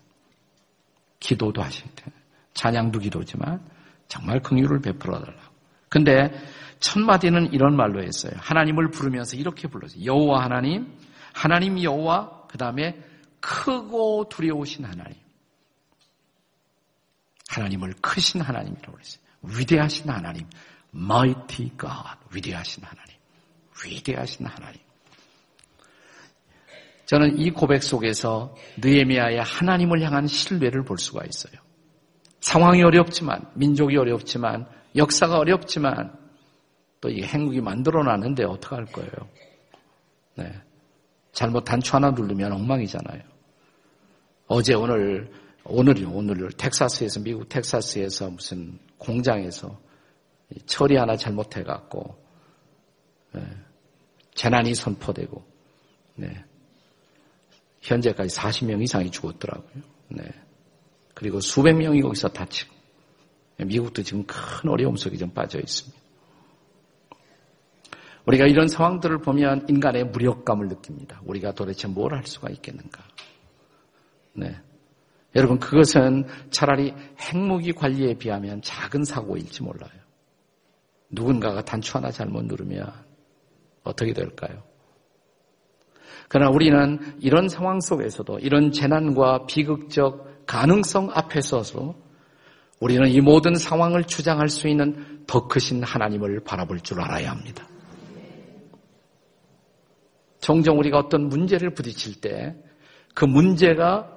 기도도 1.22 1.62
하실 1.62 1.86
때. 1.96 2.12
찬양도 2.54 3.00
기도지만 3.00 3.62
정말 4.10 4.42
긍휼을 4.42 4.82
베풀어 4.82 5.20
달라고. 5.20 5.56
근데 5.88 6.34
첫 6.82 7.00
마디는 7.00 7.54
이런 7.54 7.78
말로 7.78 8.04
했어요. 8.04 8.34
하나님을 8.40 8.92
부르면서 8.92 9.38
이렇게 9.38 9.70
불렀어요. 9.70 10.04
여호와 10.04 10.44
하나님, 10.44 10.92
하나님 11.34 11.82
여호와 11.82 12.48
그 12.50 12.58
다음에 12.58 13.02
크고 13.46 14.28
두려우신 14.30 14.86
하나님. 14.86 15.16
하나님을 17.50 17.94
크신 18.02 18.42
하나님이라고 18.42 18.92
그랬어요. 18.92 19.22
위대하신 19.44 20.10
하나님. 20.10 20.48
mighty 20.94 21.70
God, 21.78 22.18
위대하신 22.34 22.84
하나님. 22.84 23.16
위대하신 23.86 24.48
하나님. 24.48 24.80
저는 27.06 27.38
이 27.38 27.52
고백 27.52 27.84
속에서 27.84 28.56
느에미아의 28.78 29.44
하나님을 29.44 30.02
향한 30.02 30.26
신뢰를 30.26 30.84
볼 30.84 30.98
수가 30.98 31.24
있어요. 31.26 31.54
상황이 32.40 32.82
어렵지만, 32.82 33.52
민족이 33.54 33.96
어렵지만, 33.96 34.68
역사가 34.96 35.38
어렵지만, 35.38 36.18
또 37.02 37.10
이 37.10 37.22
행국이 37.22 37.62
만들어놨는데 37.62 38.46
어떡할 38.46 38.86
거예요? 38.86 39.12
네. 40.36 40.52
잘못 41.32 41.64
단추 41.66 41.96
하나 41.96 42.10
누르면 42.10 42.52
엉망이잖아요. 42.52 43.35
어제 44.48 44.76
오늘, 44.76 45.32
오늘이 45.64 46.06
오늘 46.06 46.52
텍사스에서, 46.52 47.20
미국 47.22 47.50
텍사스에서 47.50 48.30
무슨 48.30 48.78
공장에서 48.98 49.80
처리 50.66 50.96
하나 50.98 51.16
잘못해 51.18 51.64
갖고 51.64 52.16
네. 53.34 53.42
재난이 54.36 54.76
선포되고 54.76 55.44
네. 56.16 56.44
현재까지 57.82 58.36
40명 58.36 58.84
이상이 58.84 59.10
죽었더라고요. 59.10 59.84
네. 60.10 60.24
그리고 61.14 61.40
수백 61.40 61.74
명이 61.76 62.02
거기서 62.02 62.30
다치고 62.30 62.74
미국도 63.58 64.04
지금 64.04 64.26
큰 64.28 64.70
어려움 64.70 64.96
속에 64.96 65.18
좀 65.18 65.32
빠져 65.32 65.60
있습니다. 65.60 65.98
우리가 68.26 68.46
이런 68.46 68.68
상황들을 68.68 69.20
보면 69.20 69.68
인간의 69.70 70.06
무력감을 70.06 70.68
느낍니다. 70.68 71.22
우리가 71.26 71.54
도대체 71.54 71.88
뭘 71.88 72.14
할 72.14 72.26
수가 72.26 72.50
있겠는가? 72.50 73.04
네. 74.36 74.56
여러분, 75.36 75.60
그것은 75.60 76.26
차라리 76.50 76.93
핵무기 77.19 77.74
관리에 77.74 78.13
비하면 78.15 78.62
작은 78.62 79.04
사고일지 79.04 79.63
몰라요. 79.63 79.91
누군가가 81.10 81.63
단추 81.63 81.98
하나 81.98 82.12
잘못 82.12 82.45
누르면 82.45 82.91
어떻게 83.84 84.13
될까요? 84.13 84.63
그러나 86.28 86.52
우리는 86.52 87.00
이런 87.19 87.50
상황 87.50 87.80
속에서도 87.80 88.39
이런 88.39 88.71
재난과 88.71 89.45
비극적 89.45 90.45
가능성 90.45 91.12
앞에 91.13 91.41
서서 91.41 91.95
우리는 92.80 93.08
이 93.08 93.21
모든 93.21 93.56
상황을 93.56 94.06
주장할 94.06 94.50
수 94.50 94.67
있는 94.67 95.24
더 95.28 95.48
크신 95.48 95.84
하나님을 95.84 96.43
바라볼 96.43 96.80
줄 96.82 97.02
알아야 97.02 97.32
합니다. 97.32 97.67
종종 100.39 100.78
우리가 100.80 100.98
어떤 100.98 101.28
문제를 101.28 101.74
부딪힐 101.74 102.19
때 102.21 102.56
그 103.15 103.26
문제가 103.26 104.14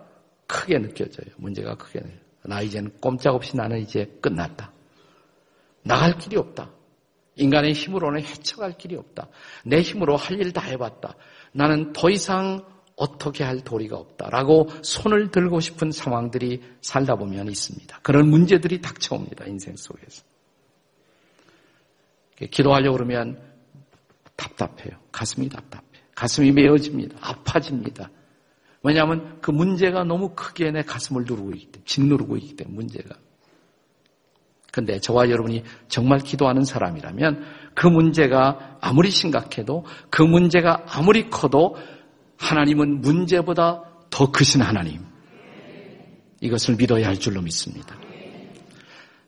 크게 0.49 0.79
느껴져요. 0.81 1.27
문제가 1.37 1.77
크게. 1.77 2.01
나 2.45 2.61
이제는 2.63 2.91
꼼짝없이 3.01 3.57
나는 3.57 3.81
이제 3.81 4.19
끝났다. 4.21 4.73
나갈 5.85 6.19
길이 6.19 6.37
없다. 6.37 6.71
인간의 7.37 7.73
힘으로는 7.75 8.23
헤쳐갈 8.23 8.77
길이 8.77 8.97
없다. 8.97 9.29
내 9.65 9.81
힘으로 9.81 10.17
할 10.17 10.41
일 10.41 10.53
다 10.53 10.61
해봤다. 10.63 11.15
나는 11.53 11.93
더 11.93 12.11
이상 12.11 12.65
어떻게 12.97 13.45
할 13.45 13.61
도리가 13.61 13.97
없다 13.97 14.29
라고 14.31 14.69
손을 14.83 15.31
들고 15.31 15.61
싶은 15.61 15.93
상황들이 15.93 16.63
살다 16.81 17.15
보면 17.15 17.47
있습니다. 17.47 18.01
그런 18.03 18.29
문제들이 18.29 18.81
닥쳐옵니다. 18.81 19.45
인생 19.47 19.77
속에서. 19.77 20.25
기도하려고 22.51 22.97
그러면 22.97 23.41
답답해요. 24.37 24.99
가슴이 25.13 25.49
답답해. 25.49 25.85
가슴이 26.15 26.51
메어집니다. 26.53 27.19
아파집니다. 27.21 28.11
왜냐하면 28.83 29.39
그 29.41 29.51
문제가 29.51 30.05
너무 30.05 30.31
크게 30.35 30.71
내 30.71 30.83
가슴을 30.83 31.25
누르고 31.25 31.53
있기 31.53 31.67
때문에, 31.67 31.85
짓누르고 31.85 32.37
있기 32.37 32.57
때문에 32.57 32.75
문제가. 32.75 33.17
근데 34.71 35.01
저와 35.01 35.31
여러분이 35.31 35.65
정말 35.89 36.21
기도하는 36.21 36.65
사람이라면 36.65 37.45
그 37.75 37.87
문제가 37.87 38.77
아무리 38.81 39.11
심각해도 39.11 39.85
그 40.11 40.23
문제가 40.23 40.85
아무리 40.87 41.31
커도 41.31 41.77
하나님은 42.37 43.01
문제보다 43.01 43.83
더 44.11 44.31
크신 44.31 44.63
하나님. 44.63 45.05
이것을 46.41 46.77
믿어야 46.77 47.09
할 47.09 47.19
줄로 47.19 47.43
믿습니다. 47.43 47.97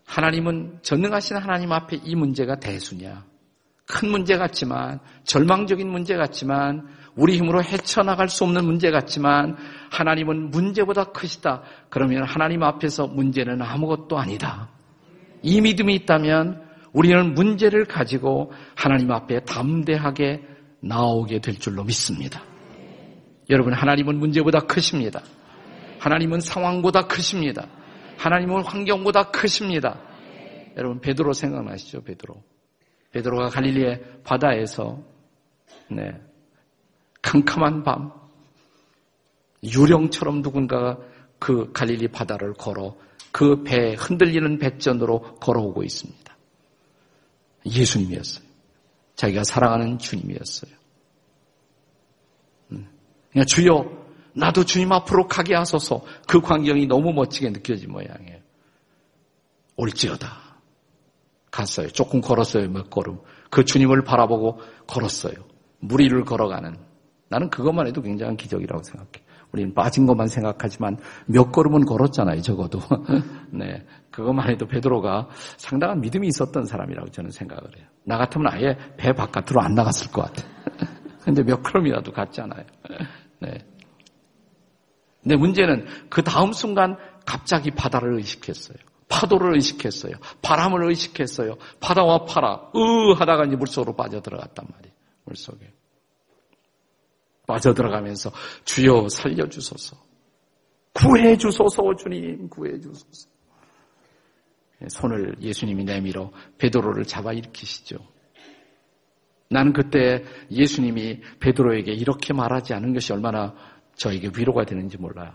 하나님은 0.07 0.81
전능하신 0.83 1.37
하나님 1.37 1.73
앞에 1.73 2.01
이 2.05 2.15
문제가 2.15 2.59
대수냐. 2.61 3.25
큰 3.87 4.11
문제 4.11 4.37
같지만, 4.37 5.01
절망적인 5.25 5.89
문제 5.89 6.17
같지만, 6.17 6.87
우리 7.21 7.37
힘으로 7.37 7.63
헤쳐나갈 7.63 8.31
수 8.31 8.45
없는 8.45 8.65
문제 8.65 8.91
같지만, 8.91 9.57
하나님은 9.91 10.51
문제보다 10.51 11.05
크시다. 11.13 11.63
그러면 11.91 12.25
하나님 12.25 12.63
앞에서 12.63 13.07
문제는 13.07 13.61
아무것도 13.61 14.19
아니다. 14.19 14.71
이 15.43 15.61
믿음이 15.61 15.95
있다면 15.97 16.63
우리는 16.93 17.35
문제를 17.35 17.85
가지고 17.85 18.53
하나님 18.75 19.13
앞에 19.13 19.41
담대하게 19.41 20.43
나오게 20.81 21.41
될 21.41 21.57
줄로 21.57 21.85
믿습니다. 21.85 22.43
여러분, 23.51 23.75
하나님은 23.75 24.19
문제보다 24.19 24.61
크십니다. 24.61 25.21
하나님은 25.99 26.41
상황보다 26.41 27.07
크십니다. 27.07 27.67
하나님은 28.17 28.65
환경보다 28.65 29.31
크십니다. 29.31 30.01
여러분, 30.79 31.01
베드로 31.01 31.35
생각나시죠? 31.35 32.03
베드로. 32.03 32.43
베드로가 33.13 33.49
갈릴리의 33.49 34.23
바다에서 34.25 35.03
네, 35.91 36.13
캄캄한 37.23 37.83
밤 37.83 38.13
유령처럼 39.63 40.43
누군가가 40.43 40.99
그 41.39 41.73
갈릴리 41.73 42.09
바다를 42.09 42.55
걸어 42.55 42.97
그 43.33 43.63
배, 43.63 43.95
흔들리는 43.95 44.59
배전으로 44.59 45.37
걸어오고 45.37 45.83
있습니다. 45.83 46.37
예수님이었어요. 47.67 48.45
자기가 49.15 49.45
사랑하는 49.45 49.99
주님이었어요. 49.99 50.73
음. 52.73 52.89
그냥 53.31 53.47
주여, 53.47 54.07
나도 54.33 54.65
주님 54.65 54.93
앞으로 54.93 55.29
가게 55.29 55.55
하소서 55.55 56.03
그 56.27 56.41
광경이 56.41 56.87
너무 56.87 57.13
멋지게 57.13 57.51
느껴진 57.51 57.93
모양이에요. 57.93 58.41
올지어다. 59.77 60.51
갔어요. 61.51 61.89
조금 61.89 62.21
걸었어요. 62.21 62.69
몇 62.69 62.91
걸음. 62.91 63.19
그 63.51 63.65
주님을 63.65 64.05
바라보고 64.05 64.61
걸었어요. 64.87 65.35
무리를 65.81 66.25
걸어가는. 66.25 66.90
나는 67.31 67.49
그것만 67.49 67.87
해도 67.87 68.03
굉장한 68.03 68.37
기적이라고 68.37 68.83
생각해. 68.83 69.25
우리는 69.53 69.73
빠진 69.73 70.07
것만 70.07 70.29
생각하지만 70.29 70.99
몇 71.27 71.51
걸음은 71.51 71.85
걸었잖아요, 71.85 72.43
적어도. 72.43 72.81
네. 73.51 73.87
그것만 74.11 74.51
해도 74.51 74.67
베드로가 74.67 75.29
상당한 75.57 76.01
믿음이 76.01 76.27
있었던 76.29 76.67
사람이라고 76.67 77.11
저는 77.11 77.31
생각을 77.31 77.63
해요. 77.79 77.87
나 78.05 78.19
같으면 78.19 78.53
아예 78.53 78.77
배 78.97 79.13
바깥으로 79.13 79.61
안 79.61 79.75
나갔을 79.75 80.11
것 80.11 80.23
같아. 80.23 80.45
근데 81.23 81.43
몇 81.45 81.63
걸음이라도 81.63 82.13
갔잖아요. 82.13 82.65
네. 83.41 83.67
근데 85.23 85.37
문제는 85.37 85.87
그 86.09 86.23
다음 86.23 86.53
순간 86.53 86.97
갑자기 87.25 87.71
바다를 87.71 88.15
의식했어요. 88.15 88.79
파도를 89.09 89.55
의식했어요. 89.55 90.15
바람을 90.43 90.89
의식했어요. 90.89 91.57
바다와 91.81 92.25
파라, 92.25 92.71
으 92.75 93.13
하다가 93.13 93.45
이제 93.45 93.57
물속으로 93.57 93.95
빠져들어갔단 93.95 94.67
말이에요. 94.73 94.95
물속에. 95.25 95.80
빠져들어가면서 97.51 98.31
주여 98.65 99.09
살려주소서. 99.09 99.97
구해주소서, 100.95 101.97
주님, 101.97 102.49
구해주소서. 102.49 103.29
손을 104.89 105.35
예수님이 105.41 105.85
내밀어 105.85 106.31
베드로를 106.59 107.05
잡아 107.05 107.33
일으키시죠. 107.33 107.99
나는 109.51 109.73
그때 109.73 110.25
예수님이 110.51 111.21
베드로에게 111.41 111.93
이렇게 111.93 112.33
말하지 112.33 112.73
않은 112.75 112.95
것이 112.95 113.13
얼마나 113.13 113.55
저에게 113.97 114.31
위로가 114.37 114.65
되는지 114.65 114.97
몰라요. 114.97 115.33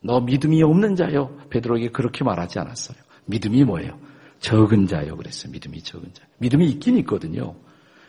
너 0.00 0.20
믿음이 0.20 0.62
없는 0.62 0.96
자요. 0.96 1.36
베드로에게 1.48 1.88
그렇게 1.88 2.24
말하지 2.24 2.58
않았어요. 2.58 2.98
믿음이 3.24 3.64
뭐예요? 3.64 3.98
적은 4.38 4.86
자요. 4.86 5.16
그랬어요. 5.16 5.50
믿음이 5.50 5.80
적은 5.82 6.12
자. 6.12 6.24
믿음이 6.38 6.68
있긴 6.72 6.98
있거든요. 6.98 7.56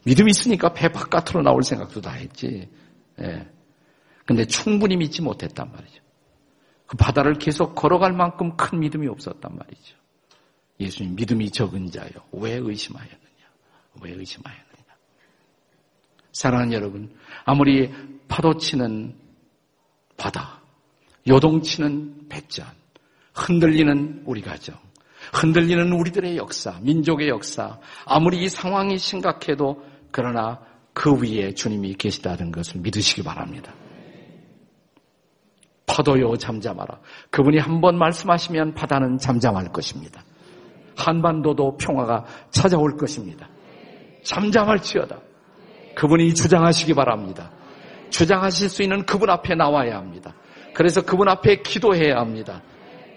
믿음이 0.05 0.29
있으니까 0.29 0.73
배 0.73 0.89
바깥으로 0.89 1.41
나올 1.41 1.63
생각도 1.63 2.01
다 2.01 2.11
했지. 2.11 2.69
예. 3.21 3.47
근데 4.25 4.45
충분히 4.45 4.97
믿지 4.97 5.21
못했단 5.21 5.71
말이죠. 5.71 6.01
그 6.87 6.97
바다를 6.97 7.35
계속 7.35 7.75
걸어갈 7.75 8.13
만큼 8.13 8.55
큰 8.55 8.79
믿음이 8.79 9.07
없었단 9.07 9.55
말이죠. 9.55 9.97
예수님 10.79 11.15
믿음이 11.15 11.51
적은 11.51 11.91
자요. 11.91 12.11
왜 12.31 12.53
의심하였느냐? 12.53 13.19
왜 14.01 14.11
의심하였느냐? 14.11 14.65
사랑하는 16.31 16.73
여러분, 16.73 17.15
아무리 17.45 17.91
파도치는 18.27 19.15
바다, 20.17 20.61
요동치는 21.27 22.27
배전, 22.29 22.67
흔들리는 23.33 24.23
우리 24.25 24.41
가정, 24.41 24.77
흔들리는 25.33 25.91
우리들의 25.91 26.37
역사, 26.37 26.77
민족의 26.81 27.29
역사, 27.29 27.79
아무리 28.05 28.43
이 28.43 28.49
상황이 28.49 28.97
심각해도 28.97 29.83
그러나 30.11 30.61
그 30.95 31.13
위에 31.21 31.53
주님이 31.53 31.93
계시다는 31.95 32.51
것을 32.51 32.79
믿으시기 32.81 33.21
바랍니다. 33.21 33.73
파도요 35.85 36.37
잠잠하라. 36.37 36.99
그분이 37.29 37.59
한 37.59 37.81
번 37.81 37.97
말씀하시면 37.99 38.73
바다는 38.73 39.17
잠잠할 39.19 39.71
것입니다. 39.71 40.23
한반도도 40.97 41.77
평화가 41.77 42.25
찾아올 42.49 42.95
것입니다. 42.97 43.47
잠잠할지어다. 44.23 45.19
그분이 45.95 46.33
주장하시기 46.33 46.93
바랍니다. 46.93 47.51
주장하실 48.09 48.69
수 48.69 48.81
있는 48.81 49.05
그분 49.05 49.29
앞에 49.29 49.53
나와야 49.53 49.97
합니다. 49.97 50.33
그래서 50.73 51.01
그분 51.01 51.27
앞에 51.27 51.61
기도해야 51.61 52.17
합니다. 52.17 52.61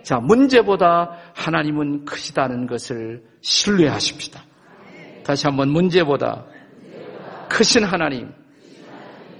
자, 0.03 0.19
문제보다 0.19 1.17
하나님은 1.35 2.05
크시다는 2.05 2.67
것을 2.67 3.23
신뢰하십시다. 3.41 4.43
다시 5.25 5.47
한번 5.47 5.71
문제보다 5.71 6.45
크신 7.49 7.85
하나님, 7.85 8.33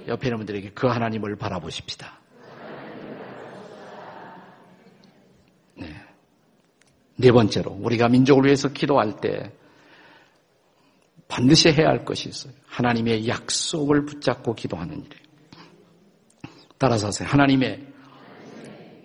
옆에 0.07 0.27
있는 0.27 0.37
분들에게 0.37 0.71
그 0.71 0.87
하나님을 0.87 1.35
바라보십시다. 1.35 2.19
네. 5.75 5.87
네 7.15 7.31
번째로, 7.31 7.71
우리가 7.71 8.09
민족을 8.09 8.45
위해서 8.45 8.69
기도할 8.69 9.17
때 9.21 9.51
반드시 11.27 11.69
해야 11.69 11.89
할 11.89 12.03
것이 12.03 12.27
있어요. 12.27 12.53
하나님의 12.67 13.27
약속을 13.27 14.05
붙잡고 14.05 14.55
기도하는 14.55 14.95
일이에요. 15.05 15.29
따라서 16.77 17.07
하세요. 17.07 17.27
하나님의 17.29 17.87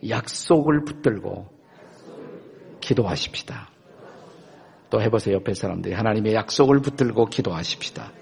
약속을 0.08 0.84
붙들고 0.84 1.52
기도하십시다. 2.80 3.68
또 4.90 5.02
해보세요. 5.02 5.36
옆에 5.36 5.54
사람들이 5.54 5.94
하나님의 5.94 6.34
약속을 6.34 6.80
붙들고 6.80 7.26
기도하십시다. 7.26 8.12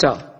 자, 0.00 0.32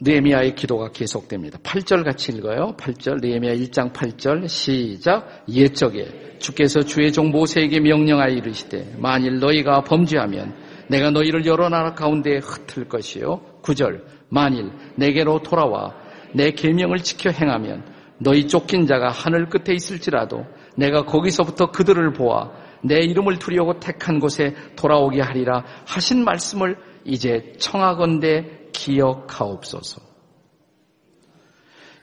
느헤미야의 0.00 0.56
기도가 0.56 0.90
계속됩니다. 0.90 1.60
8절 1.60 2.02
같이 2.04 2.32
읽어요. 2.32 2.74
8절 2.76 3.24
느헤미야 3.24 3.54
1장 3.54 3.92
8절 3.92 4.48
시작 4.48 5.44
옛적에 5.48 6.38
주께서 6.40 6.82
주의 6.82 7.12
종 7.12 7.30
모세에게 7.30 7.78
명령하여 7.78 8.34
이르시되 8.34 8.96
만일 8.98 9.38
너희가 9.38 9.82
범죄하면 9.84 10.56
내가 10.88 11.10
너희를 11.10 11.46
여러 11.46 11.68
나라 11.68 11.94
가운데 11.94 12.38
흩을 12.38 12.88
것이요 12.88 13.60
9절 13.62 14.02
만일 14.28 14.72
내게로 14.96 15.44
돌아와 15.44 15.94
내 16.34 16.50
계명을 16.50 16.98
지켜 16.98 17.30
행하면 17.30 17.84
너희 18.18 18.48
쫓긴 18.48 18.88
자가 18.88 19.10
하늘 19.10 19.48
끝에 19.48 19.72
있을지라도 19.72 20.44
내가 20.76 21.04
거기서부터 21.04 21.70
그들을 21.70 22.12
보아 22.14 22.50
내 22.82 23.02
이름을 23.02 23.38
두려고 23.38 23.78
택한 23.78 24.18
곳에 24.18 24.56
돌아오게 24.74 25.20
하리라 25.20 25.64
하신 25.86 26.24
말씀을 26.24 26.76
이제 27.04 27.54
청하건대 27.58 28.68
기억하옵소서. 28.72 30.00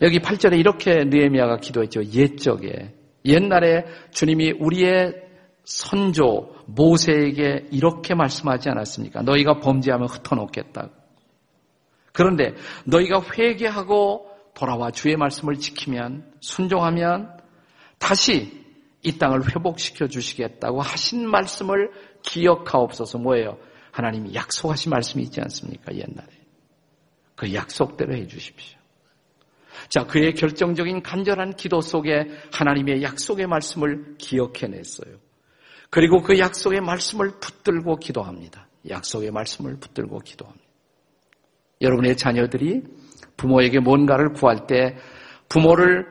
여기 0.01 0.19
8절에 0.19 0.57
이렇게 0.57 1.03
느헤미야가 1.05 1.57
기도했죠. 1.57 2.03
옛적에 2.05 2.93
옛날에 3.25 3.85
주님이 4.12 4.53
우리의 4.59 5.13
선조 5.65 6.55
모세에게 6.67 7.67
이렇게 7.71 8.15
말씀하지 8.15 8.69
않았습니까? 8.69 9.21
너희가 9.23 9.59
범죄하면 9.59 10.07
흩어놓겠다. 10.07 10.89
그런데 12.13 12.55
너희가 12.85 13.21
회개하고 13.21 14.29
돌아와 14.53 14.91
주의 14.91 15.15
말씀을 15.15 15.55
지키면 15.55 16.33
순종하면 16.39 17.38
다시 17.97 18.65
이 19.03 19.17
땅을 19.17 19.55
회복시켜 19.55 20.07
주시겠다고 20.07 20.81
하신 20.81 21.29
말씀을 21.29 21.91
기억하옵소서 22.23 23.19
뭐예요? 23.19 23.57
하나님이 23.99 24.33
약속하신 24.33 24.89
말씀이 24.89 25.23
있지 25.23 25.41
않습니까? 25.41 25.93
옛날에. 25.93 26.27
그 27.35 27.53
약속대로 27.53 28.15
해 28.15 28.27
주십시오. 28.27 28.79
자, 29.89 30.05
그의 30.05 30.33
결정적인 30.33 31.03
간절한 31.03 31.55
기도 31.55 31.81
속에 31.81 32.29
하나님의 32.51 33.03
약속의 33.03 33.47
말씀을 33.47 34.15
기억해냈어요. 34.17 35.17
그리고 35.89 36.21
그 36.21 36.38
약속의 36.38 36.81
말씀을 36.81 37.39
붙들고 37.39 37.97
기도합니다. 37.97 38.67
약속의 38.89 39.31
말씀을 39.31 39.77
붙들고 39.79 40.19
기도합니다. 40.19 40.65
여러분의 41.81 42.17
자녀들이 42.17 42.83
부모에게 43.38 43.79
뭔가를 43.79 44.33
구할 44.33 44.67
때 44.67 44.97
부모를 45.49 46.05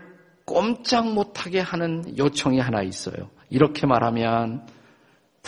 꼼짝 0.44 1.12
못하게 1.12 1.60
하는 1.60 2.16
요청이 2.18 2.58
하나 2.58 2.82
있어요. 2.82 3.30
이렇게 3.50 3.86
말하면 3.86 4.66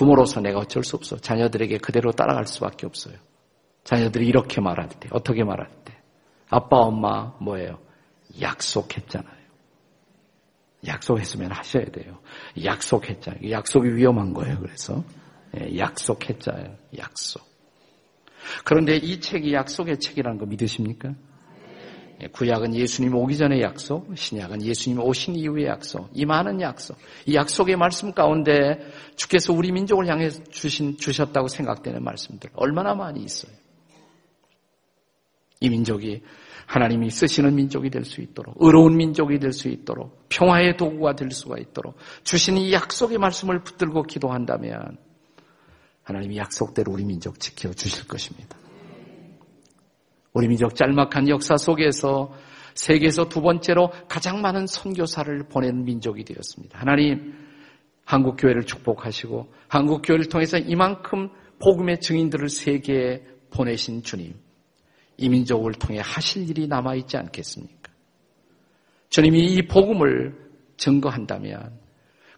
부모로서 0.01 0.41
내가 0.41 0.61
어쩔 0.61 0.83
수 0.83 0.97
없어. 0.97 1.19
자녀들에게 1.19 1.77
그대로 1.77 2.11
따라갈 2.11 2.47
수밖에 2.47 2.87
없어요. 2.87 3.17
자녀들이 3.85 4.27
이렇게 4.27 4.63
말할 4.63 4.89
때, 4.89 5.11
어떻게 5.13 5.45
말할 5.45 5.69
때. 5.85 5.95
아빠, 6.49 6.79
엄마, 6.79 7.35
뭐예요? 7.39 7.79
약속했잖아요. 8.41 9.41
약속했으면 10.87 11.53
하셔야 11.53 11.85
돼요. 11.85 12.19
약속했잖아요. 12.65 13.51
약속이 13.51 13.95
위험한 13.95 14.33
거예요. 14.33 14.59
그래서. 14.61 15.05
예, 15.59 15.77
약속했잖아요. 15.77 16.77
약속. 16.97 17.43
그런데 18.65 18.97
이 18.97 19.21
책이 19.21 19.53
약속의 19.53 20.01
책이라는 20.01 20.39
거 20.39 20.47
믿으십니까? 20.47 21.13
예, 22.23 22.27
구약은 22.29 22.75
예수님 22.75 23.15
오기 23.15 23.37
전의 23.37 23.63
약속, 23.63 24.07
신약은 24.15 24.63
예수님 24.63 25.01
오신 25.01 25.37
이후의 25.37 25.67
약속, 25.67 26.11
이 26.13 26.25
많은 26.25 26.61
약속, 26.61 26.99
이 27.27 27.35
약속의 27.35 27.77
말씀 27.77 28.13
가운데 28.13 28.79
주께서 29.17 29.53
우리 29.53 29.73
민족을 29.73 30.07
향해 30.07 30.29
주신, 30.29 30.97
주셨다고 30.97 31.49
생각되는 31.49 32.03
말씀들 32.03 32.51
얼마나 32.55 32.95
많이 32.95 33.23
있어요. 33.23 33.53
이 35.61 35.69
민족이 35.69 36.23
하나님이 36.67 37.11
쓰시는 37.11 37.55
민족이 37.55 37.91
될 37.91 38.05
수 38.05 38.21
있도록, 38.21 38.55
의로운 38.61 38.97
민족이 38.97 39.39
될 39.39 39.53
수 39.53 39.69
있도록, 39.69 40.29
평화의 40.29 40.77
도구가 40.77 41.17
될 41.17 41.31
수가 41.31 41.59
있도록, 41.59 41.97
주신 42.23 42.57
이 42.57 42.73
약속의 42.73 43.19
말씀을 43.19 43.63
붙들고 43.63 44.05
기도한다면, 44.05 44.97
하나님이 46.03 46.39
약속대로 46.39 46.93
우리 46.93 47.05
민족 47.05 47.39
지켜 47.41 47.73
주실 47.73 48.07
것입니다. 48.07 48.57
우리 50.33 50.49
민족 50.49 50.75
짤막한 50.75 51.29
역사 51.29 51.57
속에서 51.57 52.33
세계에서 52.75 53.29
두 53.29 53.43
번째로 53.43 53.91
가장 54.09 54.41
많은 54.41 54.67
선교사를 54.67 55.49
보내는 55.49 55.85
민족이 55.85 56.25
되었습니다. 56.25 56.79
하나님, 56.79 57.35
한국 58.05 58.37
교회를 58.37 58.65
축복하시고 58.65 59.53
한국 59.69 60.03
교회를 60.03 60.29
통해서 60.29 60.59
이만큼 60.59 61.31
복음의 61.61 62.01
증인들을 62.01 62.49
세계에 62.49 63.23
보내신 63.51 64.03
주님, 64.03 64.35
이 65.17 65.29
민족을 65.29 65.73
통해 65.73 66.01
하실 66.03 66.49
일이 66.49 66.67
남아 66.67 66.95
있지 66.97 67.17
않겠습니까? 67.17 67.93
주님이 69.11 69.45
이 69.47 69.67
복음을 69.67 70.35
증거한다면, 70.77 71.79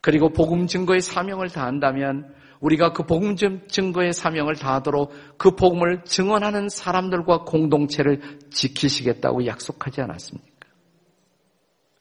그리고 0.00 0.30
복음 0.30 0.66
증거의 0.66 1.00
사명을 1.00 1.50
다한다면 1.50 2.34
우리가 2.62 2.92
그 2.92 3.02
복음 3.02 3.34
증거의 3.36 4.12
사명을 4.12 4.54
다하도록 4.54 5.12
그 5.36 5.56
복음을 5.56 6.04
증언하는 6.04 6.68
사람들과 6.68 7.42
공동체를 7.44 8.38
지키시겠다고 8.50 9.46
약속하지 9.46 10.00
않았습니까? 10.00 10.48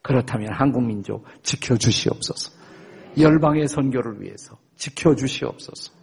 그렇다면 0.04 0.54
한국 0.54 0.84
민족 0.84 1.26
지켜주시옵소서. 1.41 2.52
열방의 3.17 3.67
선교를 3.67 4.21
위해서 4.21 4.58
지켜주시옵소서. 4.78 5.93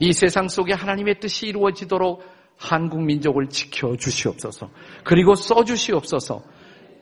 이 0.00 0.12
세상 0.12 0.48
속에 0.48 0.72
하나님의 0.74 1.20
뜻이 1.20 1.46
이루어지도록 1.46 2.22
한국 2.56 3.02
민족을 3.02 3.48
지켜주시옵소서. 3.48 4.70
그리고 5.04 5.36
써주시옵소서. 5.36 6.42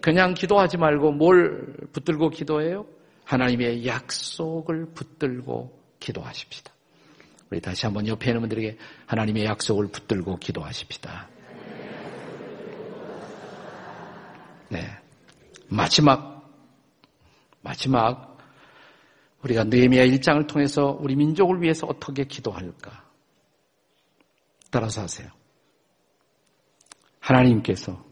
그냥 0.02 0.34
기도하지 0.34 0.76
말고 0.76 1.12
뭘 1.12 1.74
붙들고 1.92 2.28
기도해요? 2.28 2.86
하나님의 3.24 3.86
약속을 3.86 4.92
붙들고 4.94 5.75
기도하십시다. 6.00 6.72
우리 7.50 7.60
다시 7.60 7.86
한번 7.86 8.06
옆에 8.06 8.30
있는 8.30 8.40
분들에게 8.40 8.76
하나님의 9.06 9.44
약속을 9.44 9.88
붙들고 9.88 10.36
기도하십시다. 10.38 11.28
네. 14.68 14.98
마지막, 15.68 16.50
마지막, 17.62 18.38
우리가 19.42 19.64
느헤미야 19.64 20.06
1장을 20.06 20.46
통해서 20.48 20.96
우리 21.00 21.14
민족을 21.14 21.62
위해서 21.62 21.86
어떻게 21.86 22.24
기도할까? 22.24 23.04
따라서 24.70 25.02
하세요. 25.02 25.30
하나님께서 27.20 28.04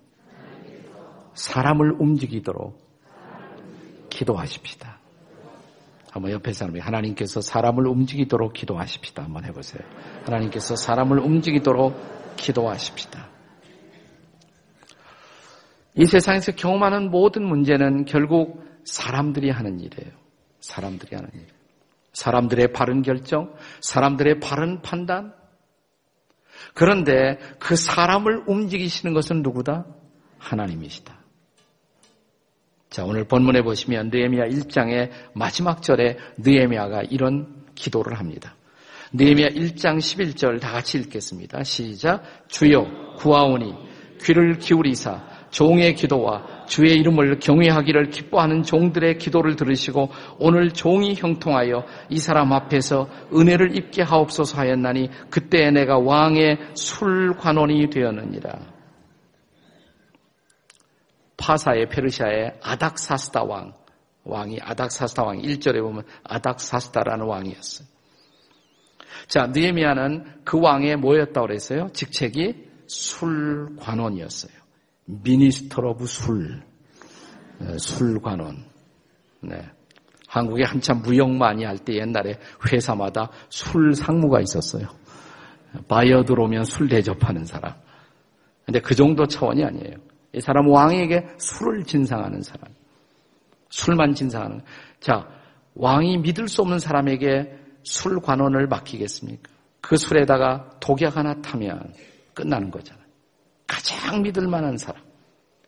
사람을 1.35 1.97
움직이도록 2.01 2.83
기도하십시다. 4.11 4.94
한번 6.15 6.31
옆에 6.31 6.53
사람이 6.53 6.79
하나님께서 6.79 7.41
사람을 7.41 7.89
움직이도록 7.89 8.53
기도하십시다. 8.53 9.25
한번 9.25 9.45
해보세요. 9.47 9.83
하나님께서 10.25 10.77
사람을 10.77 11.19
움직이도록 11.19 12.37
기도하십시다. 12.37 13.29
이 15.97 16.07
세상에서 16.07 16.53
경험하는 16.53 17.11
모든 17.11 17.45
문제는 17.45 18.05
결국 18.05 18.65
사람들이 18.85 19.51
하는 19.51 19.81
일이에요. 19.81 20.13
사람들이 20.61 21.17
하는 21.17 21.31
일. 21.35 21.47
사람들의 22.13 22.73
바른 22.73 23.03
결정, 23.03 23.53
사람들의 23.81 24.39
바른 24.39 24.83
판단. 24.83 25.35
그런데 26.75 27.41
그 27.59 27.75
사람을 27.75 28.45
움직이시는 28.47 29.15
것은 29.15 29.43
누구다? 29.43 29.85
하나님이시다. 30.39 31.24
자, 32.95 33.05
오늘 33.05 33.25
본문에 33.25 33.63
보시면 33.63 34.11
느헤미야 34.13 34.45
1장의 34.45 35.11
마지막 35.35 35.83
절에 35.83 36.17
느헤미야가 36.39 37.03
이런 37.11 37.65
기도를 37.75 38.21
합니다. 38.21 38.55
느헤미야 39.15 39.49
1장 39.49 39.99
11절 39.99 40.61
다 40.61 40.71
같이 40.71 40.99
읽겠습니다. 40.99 41.65
시작. 41.65 42.23
주여 42.47 43.17
구하오니 43.17 43.75
귀를 44.23 44.59
기울이사 44.59 45.25
종의 45.51 45.97
기도와 45.97 46.67
주의 46.69 46.93
이름을 46.93 47.41
경외하기를 47.41 48.11
기뻐하는 48.11 48.63
종들의 48.63 49.19
기도를 49.19 49.57
들으시고 49.57 50.11
오늘 50.39 50.71
종이 50.71 51.17
형통하여 51.17 51.85
이 52.11 52.19
사람 52.19 52.53
앞에서 52.53 53.09
은혜를 53.35 53.77
입게 53.77 54.03
하옵소서 54.03 54.57
하였나니 54.57 55.11
그때 55.31 55.69
내가 55.73 55.99
왕의 55.99 56.59
술관원이 56.75 57.91
되었느니라. 57.91 58.74
파사의 61.45 61.91
페르시아의 61.91 62.59
아닥사스다 62.63 63.43
왕, 63.43 63.75
왕이 64.25 64.61
아닥사스다 64.63 65.25
왕 65.25 65.43
1절에 65.43 65.83
보면 65.83 66.05
아닥사스다라는 66.25 67.27
왕이었어요. 67.27 67.87
자, 69.29 69.47
느헤미야는 69.55 70.41
그 70.45 70.59
왕의 70.59 70.97
뭐였다고 70.97 71.47
그랬어요? 71.47 71.89
직책이 71.93 72.71
술관원이었어요. 72.87 74.53
minister 75.05 75.83
of 75.83 76.07
술, 76.07 76.63
네, 77.59 77.77
술관원. 77.77 78.65
네. 79.43 79.71
한국에 80.29 80.65
한참 80.65 81.03
무역 81.03 81.31
많이 81.31 81.65
할 81.65 81.77
때 81.79 81.95
옛날에 81.95 82.39
회사마다 82.73 83.31
술 83.51 83.95
상무가 83.95 84.41
있었어요. 84.41 84.89
바이어 85.89 86.25
들어오면 86.25 86.65
술 86.65 86.89
대접하는 86.89 87.45
사람. 87.45 87.75
근데 88.65 88.81
그 88.81 88.95
정도 88.95 89.27
차원이 89.27 89.63
아니에요. 89.63 90.14
이 90.35 90.41
사람 90.41 90.69
왕에게 90.69 91.27
술을 91.39 91.85
진상하는 91.85 92.43
사람. 92.43 92.73
술만 93.71 94.15
진상하는. 94.15 94.63
자, 95.01 95.29
왕이 95.75 96.19
믿을 96.19 96.49
수 96.49 96.63
없는 96.63 96.79
사람에게 96.79 97.59
술 97.83 98.21
관원을 98.21 98.67
맡기겠습니까? 98.67 99.53
그 99.81 99.97
술에다가 99.97 100.71
독약 100.81 101.17
하나 101.17 101.41
타면 101.43 101.93
끝나는 102.33 102.71
거잖아요. 102.71 103.05
가장 103.67 104.23
믿을 104.23 104.49
만한 104.49 104.77
사람. 104.77 105.03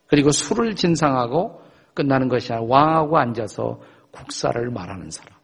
그리고 0.06 0.30
술을 0.30 0.74
진상하고 0.76 1.62
끝나는 1.94 2.28
것이 2.28 2.52
아니라 2.52 2.66
왕하고 2.68 3.18
앉아서 3.18 3.80
국사를 4.10 4.70
말하는 4.70 5.10
사람. 5.10 5.34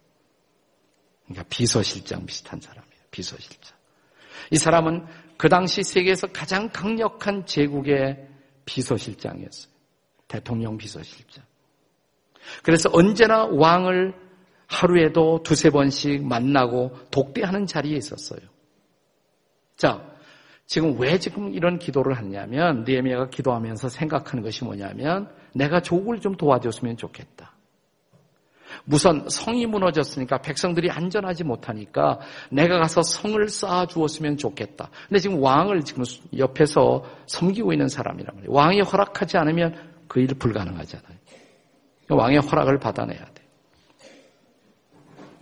그러니까 1.25 1.45
비서실장 1.49 2.27
비슷한 2.27 2.61
사람이에요. 2.61 3.03
비서실장. 3.11 3.77
이 4.51 4.57
사람은 4.57 5.07
그 5.37 5.49
당시 5.49 5.83
세계에서 5.83 6.29
가장 6.29 6.69
강력한 6.69 7.45
제국의 7.47 8.29
비서실장이었어요. 8.65 9.73
대통령 10.29 10.77
비서실장. 10.77 11.45
그래서 12.63 12.89
언제나 12.93 13.45
왕을 13.45 14.15
하루에도 14.67 15.43
두세 15.43 15.71
번씩 15.71 16.25
만나고 16.25 16.97
독대하는 17.11 17.67
자리에 17.67 17.97
있었어요. 17.97 18.41
자, 19.77 20.13
지금 20.67 20.99
왜 20.99 21.19
지금 21.19 21.53
이런 21.53 21.79
기도를 21.79 22.17
하냐면 22.17 22.85
느헤미야가 22.85 23.29
기도하면서 23.29 23.91
생각하는 23.91 24.43
것이 24.43 24.65
뭐냐면 24.65 25.29
내가 25.55 25.83
조국을 25.83 26.21
좀 26.21 26.35
도와줬으면 26.37 26.97
좋겠다. 26.97 27.52
우선 28.91 29.29
성이 29.29 29.67
무너졌으니까 29.67 30.39
백성들이 30.39 30.91
안전하지 30.91 31.45
못하니까 31.45 32.21
내가 32.51 32.79
가서 32.79 33.03
성을 33.03 33.49
쌓아 33.49 33.87
주었으면 33.87 34.37
좋겠다. 34.37 34.91
근데 35.09 35.21
지금 35.21 35.43
왕을 35.43 35.83
지금 35.83 36.05
옆에서 36.37 37.05
섬기고 37.27 37.73
있는 37.73 37.89
사람이란 37.89 38.35
말이에요. 38.35 38.53
왕이 38.53 38.81
허락하지 38.81 39.37
않으면 39.37 39.93
그 40.09 40.21
일 40.23 40.29
불가능하잖아요. 40.39 41.19
왕의 42.11 42.41
허락을 42.41 42.79
받아내야 42.79 43.25
돼. 43.25 43.43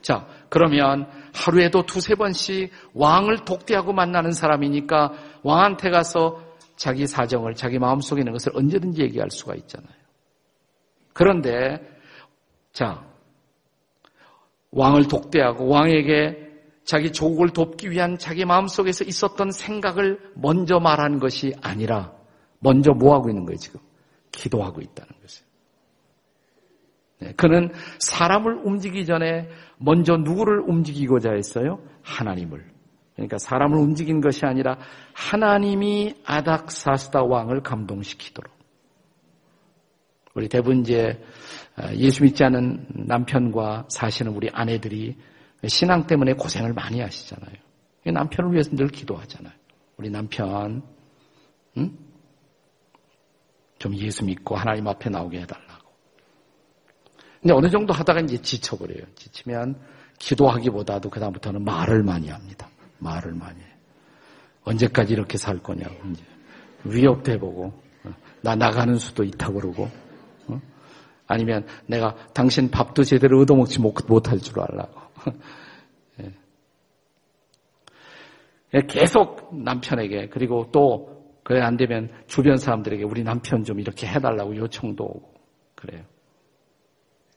자, 0.01 0.27
그러면 0.49 1.09
하루에도 1.35 1.85
두세 1.85 2.15
번씩 2.15 2.71
왕을 2.95 3.45
독대하고 3.45 3.93
만나는 3.93 4.33
사람이니까 4.33 5.13
왕한테 5.43 5.91
가서 5.91 6.43
자기 6.77 7.07
사정을, 7.07 7.55
자기 7.55 7.79
마음속에 7.79 8.21
있는 8.21 8.33
것을 8.33 8.53
언제든지 8.57 9.03
얘기할 9.03 9.31
수가 9.31 9.55
있잖아요. 9.57 9.93
그런데, 11.13 11.81
자, 12.73 13.05
왕을 14.73 15.09
독대하고 15.09 15.69
왕에게 15.69 16.49
자기 16.85 17.13
조국을 17.13 17.51
돕기 17.51 17.91
위한 17.91 18.19
자기 18.19 18.45
마음속에서 18.45 19.05
있었던 19.05 19.51
생각을 19.53 20.33
먼저 20.35 20.79
말하는 20.79 21.19
것이 21.19 21.55
아니라 21.63 22.13
먼저 22.59 22.93
뭐 22.93 23.15
하고 23.15 23.29
있는 23.29 23.45
거예요, 23.45 23.57
지금? 23.59 23.81
기도하고 24.33 24.81
있다는 24.81 25.13
것이에요. 25.23 25.51
네, 27.21 27.33
그는 27.37 27.71
사람을 27.99 28.63
움직이기 28.65 29.07
전에 29.07 29.49
먼저 29.79 30.17
누구를 30.17 30.61
움직이고자 30.61 31.33
했어요? 31.33 31.81
하나님을. 32.03 32.65
그러니까 33.15 33.39
사람을 33.39 33.79
움직인 33.79 34.21
것이 34.21 34.47
아니라 34.47 34.79
하나님이 35.13 36.15
아닥사스다 36.25 37.23
왕을 37.23 37.63
감동시키도록. 37.63 38.51
우리 40.35 40.49
대부분 40.49 40.81
이제 40.81 41.21
아, 41.70 41.70
예수 41.95 42.23
믿지 42.23 42.45
않은 42.45 42.87
남편과 42.91 43.87
사시는 43.89 44.33
우리 44.33 44.49
아내들이 44.51 45.17
신앙 45.67 46.07
때문에 46.07 46.35
고생을 46.35 46.73
많이 46.73 47.01
하시잖아요. 47.01 47.55
남편을 48.07 48.53
위해서 48.53 48.71
늘 48.75 48.89
기도하잖아요. 48.89 49.53
우리 49.97 50.11
남편, 50.11 50.83
응? 51.77 51.99
좀 53.79 53.95
예수 53.97 54.25
믿고 54.25 54.57
하나님 54.57 54.87
앞에 54.89 55.11
나오게 55.11 55.41
해달라고. 55.41 55.91
근데 57.41 57.55
어느 57.55 57.71
정도 57.71 57.93
하다가 57.93 58.21
이제 58.21 58.41
지쳐버려요. 58.41 59.05
지치면 59.15 59.81
기도하기보다도 60.19 61.09
그다음부터는 61.09 61.65
말을 61.65 62.03
많이 62.03 62.29
합니다. 62.29 62.69
말을 62.99 63.33
많이 63.33 63.59
해. 63.61 63.67
언제까지 64.65 65.15
이렇게 65.15 65.39
살 65.39 65.59
거냐고, 65.59 65.95
이제. 66.11 66.23
위협도 66.85 67.33
해보고, 67.33 67.83
어, 68.05 68.15
나 68.43 68.55
나가는 68.55 68.95
수도 68.97 69.25
있다고 69.25 69.55
그러고, 69.55 69.91
아니면 71.31 71.65
내가 71.87 72.17
당신 72.35 72.71
밥도 72.71 73.05
제대로 73.05 73.41
얻어먹지 73.41 73.81
못할 73.81 74.39
줄 74.39 74.59
알라고. 74.61 75.01
예. 76.21 76.33
예, 78.75 78.81
계속 78.89 79.55
남편에게 79.57 80.29
그리고 80.31 80.69
또 80.73 81.39
그래 81.45 81.61
안 81.61 81.77
되면 81.77 82.11
주변 82.27 82.57
사람들에게 82.57 83.05
우리 83.05 83.23
남편 83.23 83.63
좀 83.63 83.79
이렇게 83.79 84.09
해달라고 84.09 84.57
요청도 84.57 85.05
오고 85.05 85.35
그래요. 85.77 86.03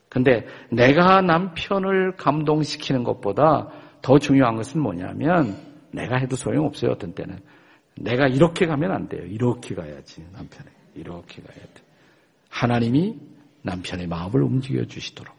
근데 0.10 0.48
내가 0.72 1.22
남편을 1.22 2.16
감동시키는 2.18 3.04
것보다 3.04 3.70
더 4.02 4.18
중요한 4.18 4.56
것은 4.56 4.82
뭐냐면 4.82 5.56
내가 5.92 6.18
해도 6.18 6.36
소용없어요 6.36 6.92
어떤 6.92 7.14
때는 7.14 7.40
내가 7.96 8.28
이렇게 8.28 8.66
가면 8.66 8.92
안 8.92 9.08
돼요 9.08 9.24
이렇게 9.26 9.76
가야지 9.76 10.24
남편에 10.34 10.70
이렇게 10.96 11.42
가야 11.42 11.62
돼 11.62 11.82
하나님이 12.50 13.33
남편의 13.64 14.08
마음을 14.08 14.42
움직여 14.44 14.86
주시도록. 14.86 15.36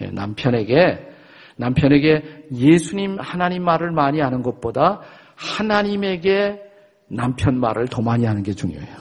예, 0.00 0.06
남편에게, 0.06 1.08
남편에게 1.56 2.48
예수님, 2.52 3.18
하나님 3.18 3.64
말을 3.64 3.92
많이 3.92 4.20
하는 4.20 4.42
것보다 4.42 5.00
하나님에게 5.34 6.60
남편 7.08 7.58
말을 7.58 7.88
더 7.88 8.02
많이 8.02 8.24
하는 8.24 8.42
게 8.42 8.52
중요해요. 8.52 8.96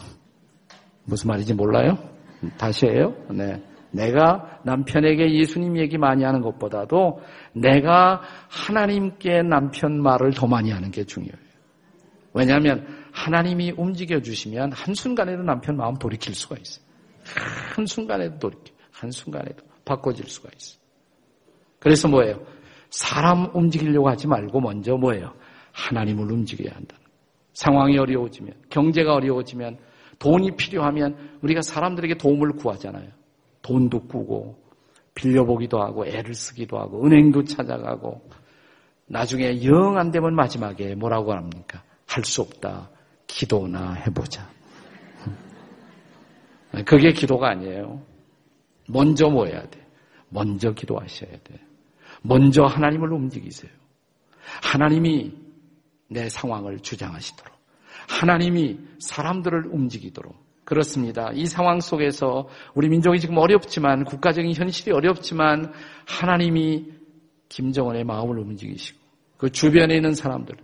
무슨 1.05 1.29
말인지 1.29 1.53
몰라요? 1.53 1.97
다시 2.57 2.87
해요? 2.87 3.15
네. 3.29 3.61
내가 3.91 4.59
남편에게 4.63 5.33
예수님 5.33 5.77
얘기 5.77 5.97
많이 5.97 6.23
하는 6.23 6.41
것보다도 6.41 7.21
내가 7.53 8.21
하나님께 8.49 9.43
남편 9.43 10.01
말을 10.01 10.33
더 10.33 10.45
많이 10.45 10.71
하는 10.71 10.91
게 10.91 11.03
중요해요. 11.03 11.47
왜냐하면 12.33 12.85
하나님이 13.11 13.73
움직여 13.77 14.21
주시면 14.21 14.73
한순간에도 14.73 15.43
남편 15.43 15.77
마음 15.77 15.95
돌이킬 15.95 16.35
수가 16.35 16.57
있어요. 16.61 16.86
한순간에도 17.75 18.39
돌이켜. 18.39 18.73
한순간에도 18.91 19.63
바꿔질 19.85 20.27
수가 20.27 20.49
있어. 20.57 20.77
그래서 21.79 22.07
뭐예요? 22.07 22.41
사람 22.89 23.49
움직이려고 23.55 24.09
하지 24.09 24.27
말고 24.27 24.59
먼저 24.59 24.95
뭐예요? 24.97 25.33
하나님을 25.73 26.31
움직여야 26.31 26.75
한다. 26.75 26.97
상황이 27.53 27.97
어려워지면, 27.97 28.53
경제가 28.69 29.13
어려워지면, 29.15 29.77
돈이 30.19 30.55
필요하면 30.55 31.39
우리가 31.41 31.61
사람들에게 31.61 32.15
도움을 32.17 32.53
구하잖아요. 32.53 33.09
돈도 33.61 34.07
꾸고, 34.07 34.63
빌려보기도 35.15 35.81
하고, 35.81 36.05
애를 36.05 36.33
쓰기도 36.33 36.79
하고, 36.79 37.05
은행도 37.05 37.43
찾아가고, 37.43 38.21
나중에 39.07 39.63
영 39.63 39.97
안 39.97 40.11
되면 40.11 40.35
마지막에 40.35 40.95
뭐라고 40.95 41.33
합니까? 41.33 41.83
할 42.05 42.23
수 42.23 42.41
없다. 42.41 42.89
기도나 43.27 43.93
해보자. 43.93 44.49
그게 46.87 47.11
기도가 47.11 47.49
아니에요. 47.49 48.01
먼저 48.87 49.29
뭐 49.29 49.45
해야 49.45 49.61
돼? 49.69 49.85
먼저 50.29 50.71
기도하셔야 50.71 51.31
돼. 51.31 51.59
먼저 52.21 52.63
하나님을 52.63 53.11
움직이세요. 53.11 53.69
하나님이 54.63 55.33
내 56.09 56.29
상황을 56.29 56.79
주장하시도록. 56.79 57.53
하나님이 58.07 58.79
사람들을 58.99 59.67
움직이도록. 59.67 60.33
그렇습니다. 60.63 61.29
이 61.33 61.45
상황 61.45 61.81
속에서 61.81 62.47
우리 62.73 62.87
민족이 62.87 63.19
지금 63.19 63.37
어렵지만, 63.37 64.05
국가적인 64.05 64.53
현실이 64.53 64.93
어렵지만, 64.93 65.73
하나님이 66.05 66.85
김정은의 67.49 68.05
마음을 68.05 68.39
움직이시고, 68.39 68.97
그 69.35 69.51
주변에 69.51 69.95
있는 69.95 70.13
사람들, 70.13 70.55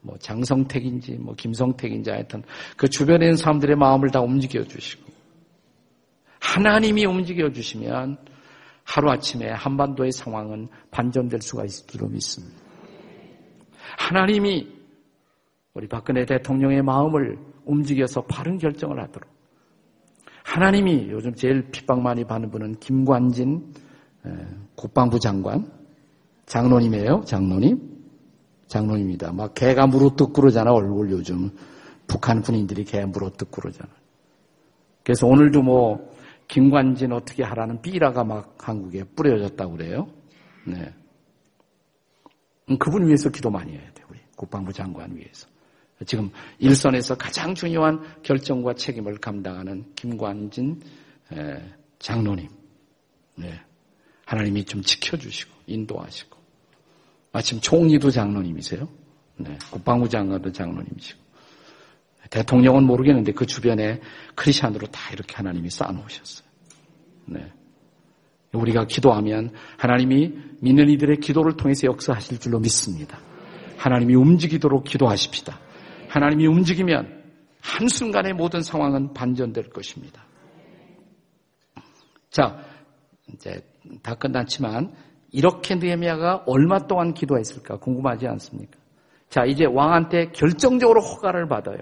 뭐 0.00 0.16
장성택인지, 0.18 1.18
뭐 1.20 1.34
김성택인지 1.34 2.10
하여튼, 2.10 2.42
그 2.78 2.88
주변에 2.88 3.26
있는 3.26 3.36
사람들의 3.36 3.76
마음을 3.76 4.10
다 4.10 4.22
움직여 4.22 4.64
주시고, 4.64 5.17
하나님이 6.54 7.04
움직여 7.04 7.52
주시면 7.52 8.16
하루아침에 8.84 9.50
한반도의 9.50 10.12
상황은 10.12 10.68
반전될 10.90 11.42
수가 11.42 11.66
있을 11.66 11.86
줄 11.86 12.08
믿습니다. 12.08 12.56
하나님이 13.98 14.66
우리 15.74 15.86
박근혜 15.88 16.24
대통령의 16.24 16.82
마음을 16.82 17.38
움직여서 17.66 18.22
바른 18.22 18.56
결정을 18.56 18.98
하도록 19.02 19.28
하나님이 20.42 21.08
요즘 21.10 21.34
제일 21.34 21.70
핍박 21.70 22.00
많이 22.00 22.24
받는 22.24 22.50
분은 22.50 22.78
김관진 22.80 23.74
국방부 24.74 25.20
장관 25.20 25.70
장로님이에요. 26.46 27.24
장로님. 27.26 27.98
장로입니다. 28.68 29.32
막 29.32 29.54
개가 29.54 29.86
무릎 29.86 30.16
뜯고 30.16 30.32
그러잖아 30.32 30.72
얼굴 30.72 31.10
요즘 31.10 31.50
북한 32.06 32.40
군인들이 32.40 32.84
개 32.84 33.04
무릎 33.04 33.36
뜯고 33.36 33.60
그러잖아. 33.60 33.90
그래서 35.02 35.26
오늘도 35.26 35.62
뭐 35.62 36.17
김관진 36.48 37.12
어떻게 37.12 37.44
하라는 37.44 37.80
삐라가 37.82 38.24
막 38.24 38.56
한국에 38.58 39.04
뿌려졌다고 39.04 39.76
그래요. 39.76 40.08
네. 40.66 40.92
음, 42.70 42.78
그분 42.78 43.06
위해서 43.06 43.30
기도 43.30 43.50
많이 43.50 43.72
해야 43.72 43.92
돼, 43.92 44.02
우리. 44.08 44.18
국방부 44.36 44.72
장관 44.72 45.14
위해서. 45.14 45.46
지금 46.06 46.30
일선에서 46.58 47.16
가장 47.16 47.54
중요한 47.54 48.00
결정과 48.22 48.74
책임을 48.74 49.18
감당하는 49.18 49.84
김관진 49.94 50.80
장로님. 51.98 52.48
네. 53.36 53.60
하나님이 54.24 54.64
좀 54.64 54.82
지켜주시고 54.82 55.52
인도하시고 55.66 56.38
마침 57.32 57.60
총리도 57.60 58.10
장로님이세요. 58.10 58.88
네. 59.38 59.58
국방부 59.70 60.08
장관도 60.08 60.52
장로님이시고 60.52 61.20
대통령은 62.30 62.84
모르겠는데 62.84 63.32
그 63.32 63.46
주변에 63.46 64.00
크리스천으로 64.34 64.86
다 64.88 65.12
이렇게 65.12 65.34
하나님이 65.36 65.70
쌓아놓으셨어요. 65.70 66.48
네. 67.26 67.52
우리가 68.52 68.86
기도하면 68.86 69.52
하나님이 69.76 70.34
믿는 70.60 70.88
이들의 70.88 71.18
기도를 71.18 71.56
통해서 71.56 71.86
역사하실 71.86 72.40
줄로 72.40 72.58
믿습니다. 72.60 73.18
하나님이 73.76 74.14
움직이도록 74.14 74.84
기도하십시다. 74.84 75.58
하나님이 76.08 76.46
움직이면 76.46 77.24
한순간에 77.60 78.32
모든 78.32 78.62
상황은 78.62 79.12
반전될 79.12 79.70
것입니다. 79.70 80.24
자, 82.30 82.64
이제 83.32 83.60
다 84.02 84.14
끝났지만 84.14 84.94
이렇게 85.30 85.74
느헤미야가 85.74 86.44
얼마 86.46 86.86
동안 86.86 87.12
기도했을까 87.12 87.78
궁금하지 87.78 88.26
않습니까? 88.26 88.78
자, 89.28 89.44
이제 89.44 89.66
왕한테 89.66 90.30
결정적으로 90.32 91.02
허가를 91.02 91.48
받아요. 91.48 91.78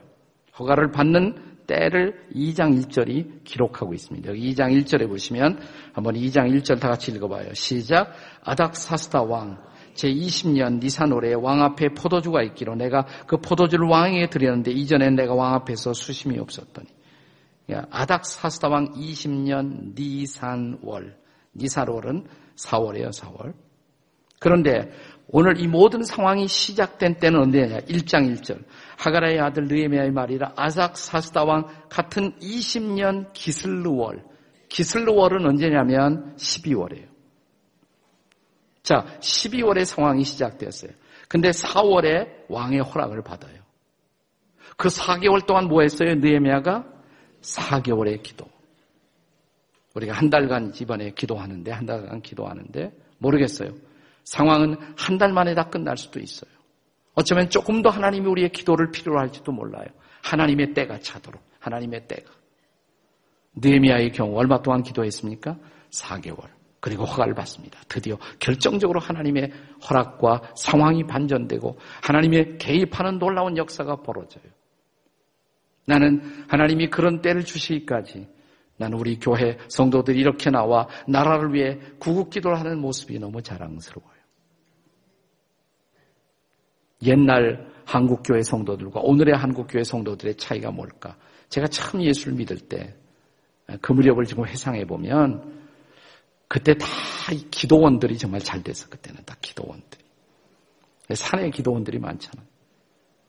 허가를 0.58 0.90
받는 0.90 1.56
때를 1.66 2.28
2장 2.34 2.80
1절이 2.80 3.44
기록하고 3.44 3.92
있습니다. 3.92 4.28
여기 4.30 4.54
2장 4.54 4.70
1절에 4.72 5.08
보시면 5.08 5.58
한번 5.92 6.14
2장 6.14 6.50
1절 6.54 6.80
다 6.80 6.88
같이 6.88 7.10
읽어봐요. 7.12 7.52
시작. 7.54 8.12
아닥사스다 8.42 9.22
왕. 9.22 9.58
제20년 9.94 10.80
니산올에 10.82 11.34
왕 11.34 11.62
앞에 11.62 11.88
포도주가 11.88 12.42
있기로 12.42 12.74
내가 12.76 13.06
그 13.26 13.38
포도주를 13.38 13.88
왕에게 13.88 14.28
드렸는데 14.28 14.70
이전엔 14.70 15.16
내가 15.16 15.34
왕 15.34 15.54
앞에서 15.54 15.94
수심이 15.94 16.38
없었더니 16.38 16.86
아닥사스다 17.90 18.68
왕 18.68 18.92
20년 18.92 19.98
니산월 19.98 21.16
니산월은 21.56 22.26
4월이에요 22.56 23.08
4월 23.08 23.54
그런데 24.38 24.90
오늘 25.28 25.60
이 25.60 25.66
모든 25.66 26.04
상황이 26.04 26.46
시작된 26.46 27.18
때는 27.18 27.40
언제냐 27.40 27.78
1장 27.80 28.32
1절 28.36 28.64
하가라의 28.98 29.40
아들 29.40 29.66
느에미아의 29.66 30.12
말이라 30.12 30.52
아삭 30.56 30.96
사스다 30.96 31.44
왕 31.44 31.66
같은 31.88 32.32
20년 32.38 33.32
기슬루월 33.32 34.22
기슬루월은 34.68 35.46
언제냐면 35.46 36.34
12월이에요. 36.36 37.06
자, 38.82 39.04
12월에 39.20 39.84
상황이 39.84 40.22
시작되었어요. 40.22 40.92
근데 41.28 41.50
4월에 41.50 42.44
왕의 42.48 42.80
허락을 42.80 43.22
받아요. 43.22 43.56
그 44.76 44.88
4개월 44.88 45.44
동안 45.46 45.66
뭐 45.66 45.82
했어요? 45.82 46.14
느에미아가 46.14 46.84
4개월의 47.40 48.22
기도. 48.22 48.46
우리가 49.94 50.12
한 50.12 50.30
달간 50.30 50.72
집안에 50.72 51.10
기도하는데 51.12 51.70
한 51.72 51.86
달간 51.86 52.20
기도하는데 52.20 52.92
모르겠어요. 53.18 53.70
상황은 54.26 54.76
한 54.96 55.18
달 55.18 55.32
만에 55.32 55.54
다 55.54 55.64
끝날 55.70 55.96
수도 55.96 56.20
있어요. 56.20 56.50
어쩌면 57.14 57.48
조금 57.48 57.80
더 57.80 57.88
하나님이 57.88 58.26
우리의 58.28 58.50
기도를 58.50 58.90
필요로 58.90 59.18
할지도 59.18 59.50
몰라요. 59.52 59.86
하나님의 60.22 60.74
때가 60.74 60.98
차도록. 61.00 61.40
하나님의 61.60 62.06
때가. 62.06 62.30
느헤미야의 63.54 64.12
경우 64.12 64.36
얼마 64.36 64.60
동안 64.60 64.82
기도했습니까? 64.82 65.56
4개월. 65.90 66.48
그리고 66.80 67.04
허가를 67.04 67.34
받습니다. 67.34 67.80
드디어 67.88 68.18
결정적으로 68.38 69.00
하나님의 69.00 69.50
허락과 69.88 70.52
상황이 70.56 71.04
반전되고 71.06 71.78
하나님의 72.02 72.58
개입하는 72.58 73.18
놀라운 73.18 73.56
역사가 73.56 74.02
벌어져요. 74.02 74.44
나는 75.86 76.20
하나님이 76.48 76.90
그런 76.90 77.22
때를 77.22 77.44
주시기까지 77.44 78.28
나는 78.76 78.98
우리 78.98 79.18
교회 79.18 79.56
성도들이 79.68 80.20
이렇게 80.20 80.50
나와 80.50 80.86
나라를 81.08 81.54
위해 81.54 81.78
구국 81.98 82.28
기도를 82.28 82.60
하는 82.60 82.78
모습이 82.78 83.18
너무 83.18 83.40
자랑스러워요. 83.40 84.15
옛날 87.02 87.72
한국교회 87.84 88.42
성도들과 88.42 89.00
오늘의 89.00 89.36
한국교회 89.36 89.84
성도들의 89.84 90.36
차이가 90.36 90.70
뭘까? 90.70 91.16
제가 91.48 91.68
참 91.68 92.02
예수를 92.02 92.36
믿을 92.36 92.58
때 92.58 92.96
그 93.80 93.92
무렵을 93.92 94.24
지금 94.24 94.46
회상해 94.46 94.84
보면 94.84 95.54
그때 96.48 96.74
다 96.74 96.86
기도원들이 97.50 98.18
정말 98.18 98.40
잘 98.40 98.62
됐어. 98.62 98.88
그때는 98.88 99.24
다 99.24 99.36
기도원들이. 99.40 100.04
산에 101.14 101.50
기도원들이 101.50 101.98
많잖아요. 101.98 102.46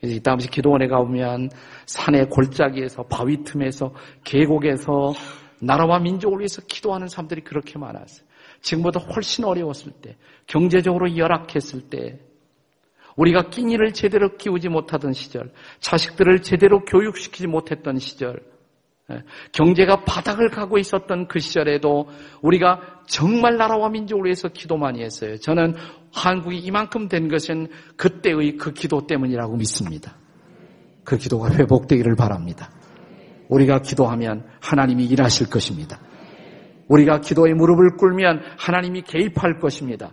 이 0.03 0.20
다음에 0.22 0.45
기도원에 0.45 0.88
가보면 0.88 1.49
산의 1.88 2.30
골짜기에서 2.30 3.03
바위 3.03 3.43
틈에서 3.43 3.93
계곡에서 4.24 5.13
나라와 5.59 5.97
민족을 5.99 6.39
위해서 6.39 6.61
기도하는 6.61 7.07
사람들이 7.07 7.41
그렇게 7.41 7.80
많았어요. 7.80 8.28
지금보다 8.61 8.99
훨씬 8.99 9.43
어려웠을 9.45 9.91
때, 9.93 10.15
경제적으로 10.45 11.18
열악했을 11.18 11.89
때, 11.89 12.20
우리가 13.18 13.49
끼니를 13.49 13.93
제대로 13.93 14.38
키우지 14.38 14.70
못하던 14.70 15.11
시절, 15.11 15.51
자식들을 15.80 16.41
제대로 16.43 16.86
교육시키지 16.86 17.47
못했던 17.47 17.97
시절, 17.99 18.39
예, 19.11 19.24
경제가 19.53 20.03
바닥을 20.03 20.49
가고 20.49 20.78
있었던 20.78 21.28
그 21.28 21.39
시절에도 21.39 22.09
우리가 22.41 23.01
정말 23.07 23.57
나라와 23.57 23.89
민족을 23.89 24.26
위해서 24.26 24.49
기도 24.49 24.78
많이 24.78 25.01
했어요. 25.01 25.38
저는 25.38 25.76
한국이 26.13 26.57
이만큼 26.57 27.07
된 27.07 27.28
것은 27.28 27.68
그때의 27.95 28.57
그 28.57 28.74
기도 28.74 29.07
때문이라고 29.07 29.55
믿습니다. 29.55 30.15
그 31.03 31.18
기도가 31.18 31.51
회복되기를 31.51 32.15
바랍니다. 32.15 32.70
우리가 33.47 33.82
기도하면 33.82 34.45
하나님이 34.59 35.05
일하실 35.05 35.49
것입니다. 35.49 36.01
우리가 36.89 37.22
기도에 37.22 37.53
무릎을 37.53 37.95
꿇으면 37.97 38.41
하나님이 38.57 39.03
개입할 39.03 39.59
것입니다. 39.59 40.11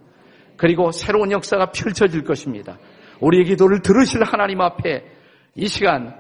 그리고 0.57 0.93
새로운 0.93 1.33
역사가 1.33 1.73
펼쳐질 1.73 2.23
것입니다. 2.23 2.79
우리의 3.25 3.45
기도를 3.45 3.81
들으실 3.81 4.23
하나님 4.25 4.61
앞에 4.61 5.05
이 5.57 5.67
시간 5.69 6.15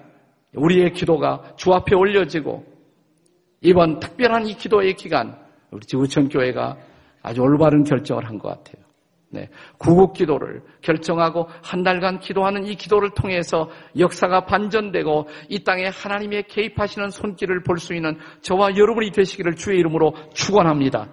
우리의 0.55 0.92
기도가 0.92 1.55
주 1.57 1.72
앞에 1.72 1.94
올려지고 1.94 2.64
이번 3.61 3.98
특별한 3.98 4.46
이 4.46 4.55
기도의 4.55 4.94
기간 4.94 5.36
우리 5.70 5.84
지구촌 5.86 6.28
교회가 6.28 6.76
아주 7.22 7.40
올바른 7.42 7.84
결정을 7.84 8.26
한 8.28 8.38
것 8.38 8.48
같아요. 8.48 8.84
네, 9.30 9.48
구국 9.78 10.12
기도를 10.12 10.62
결정하고 10.80 11.48
한 11.61 11.82
달간 11.82 12.20
기도하는 12.20 12.66
이 12.66 12.76
기도를 12.76 13.11
통해서 13.16 13.68
역사가 13.98 14.44
반전되고 14.44 15.26
이 15.48 15.64
땅에 15.64 15.86
하나님의 15.86 16.44
개입하시는 16.46 17.11
손길을 17.11 17.64
볼 17.64 17.78
수 17.78 17.94
있는 17.94 18.16
저와 18.42 18.76
여러분이 18.76 19.11
되시기를 19.11 19.57
주의 19.57 19.80
이름으로 19.80 20.14
축원합니다. 20.34 21.09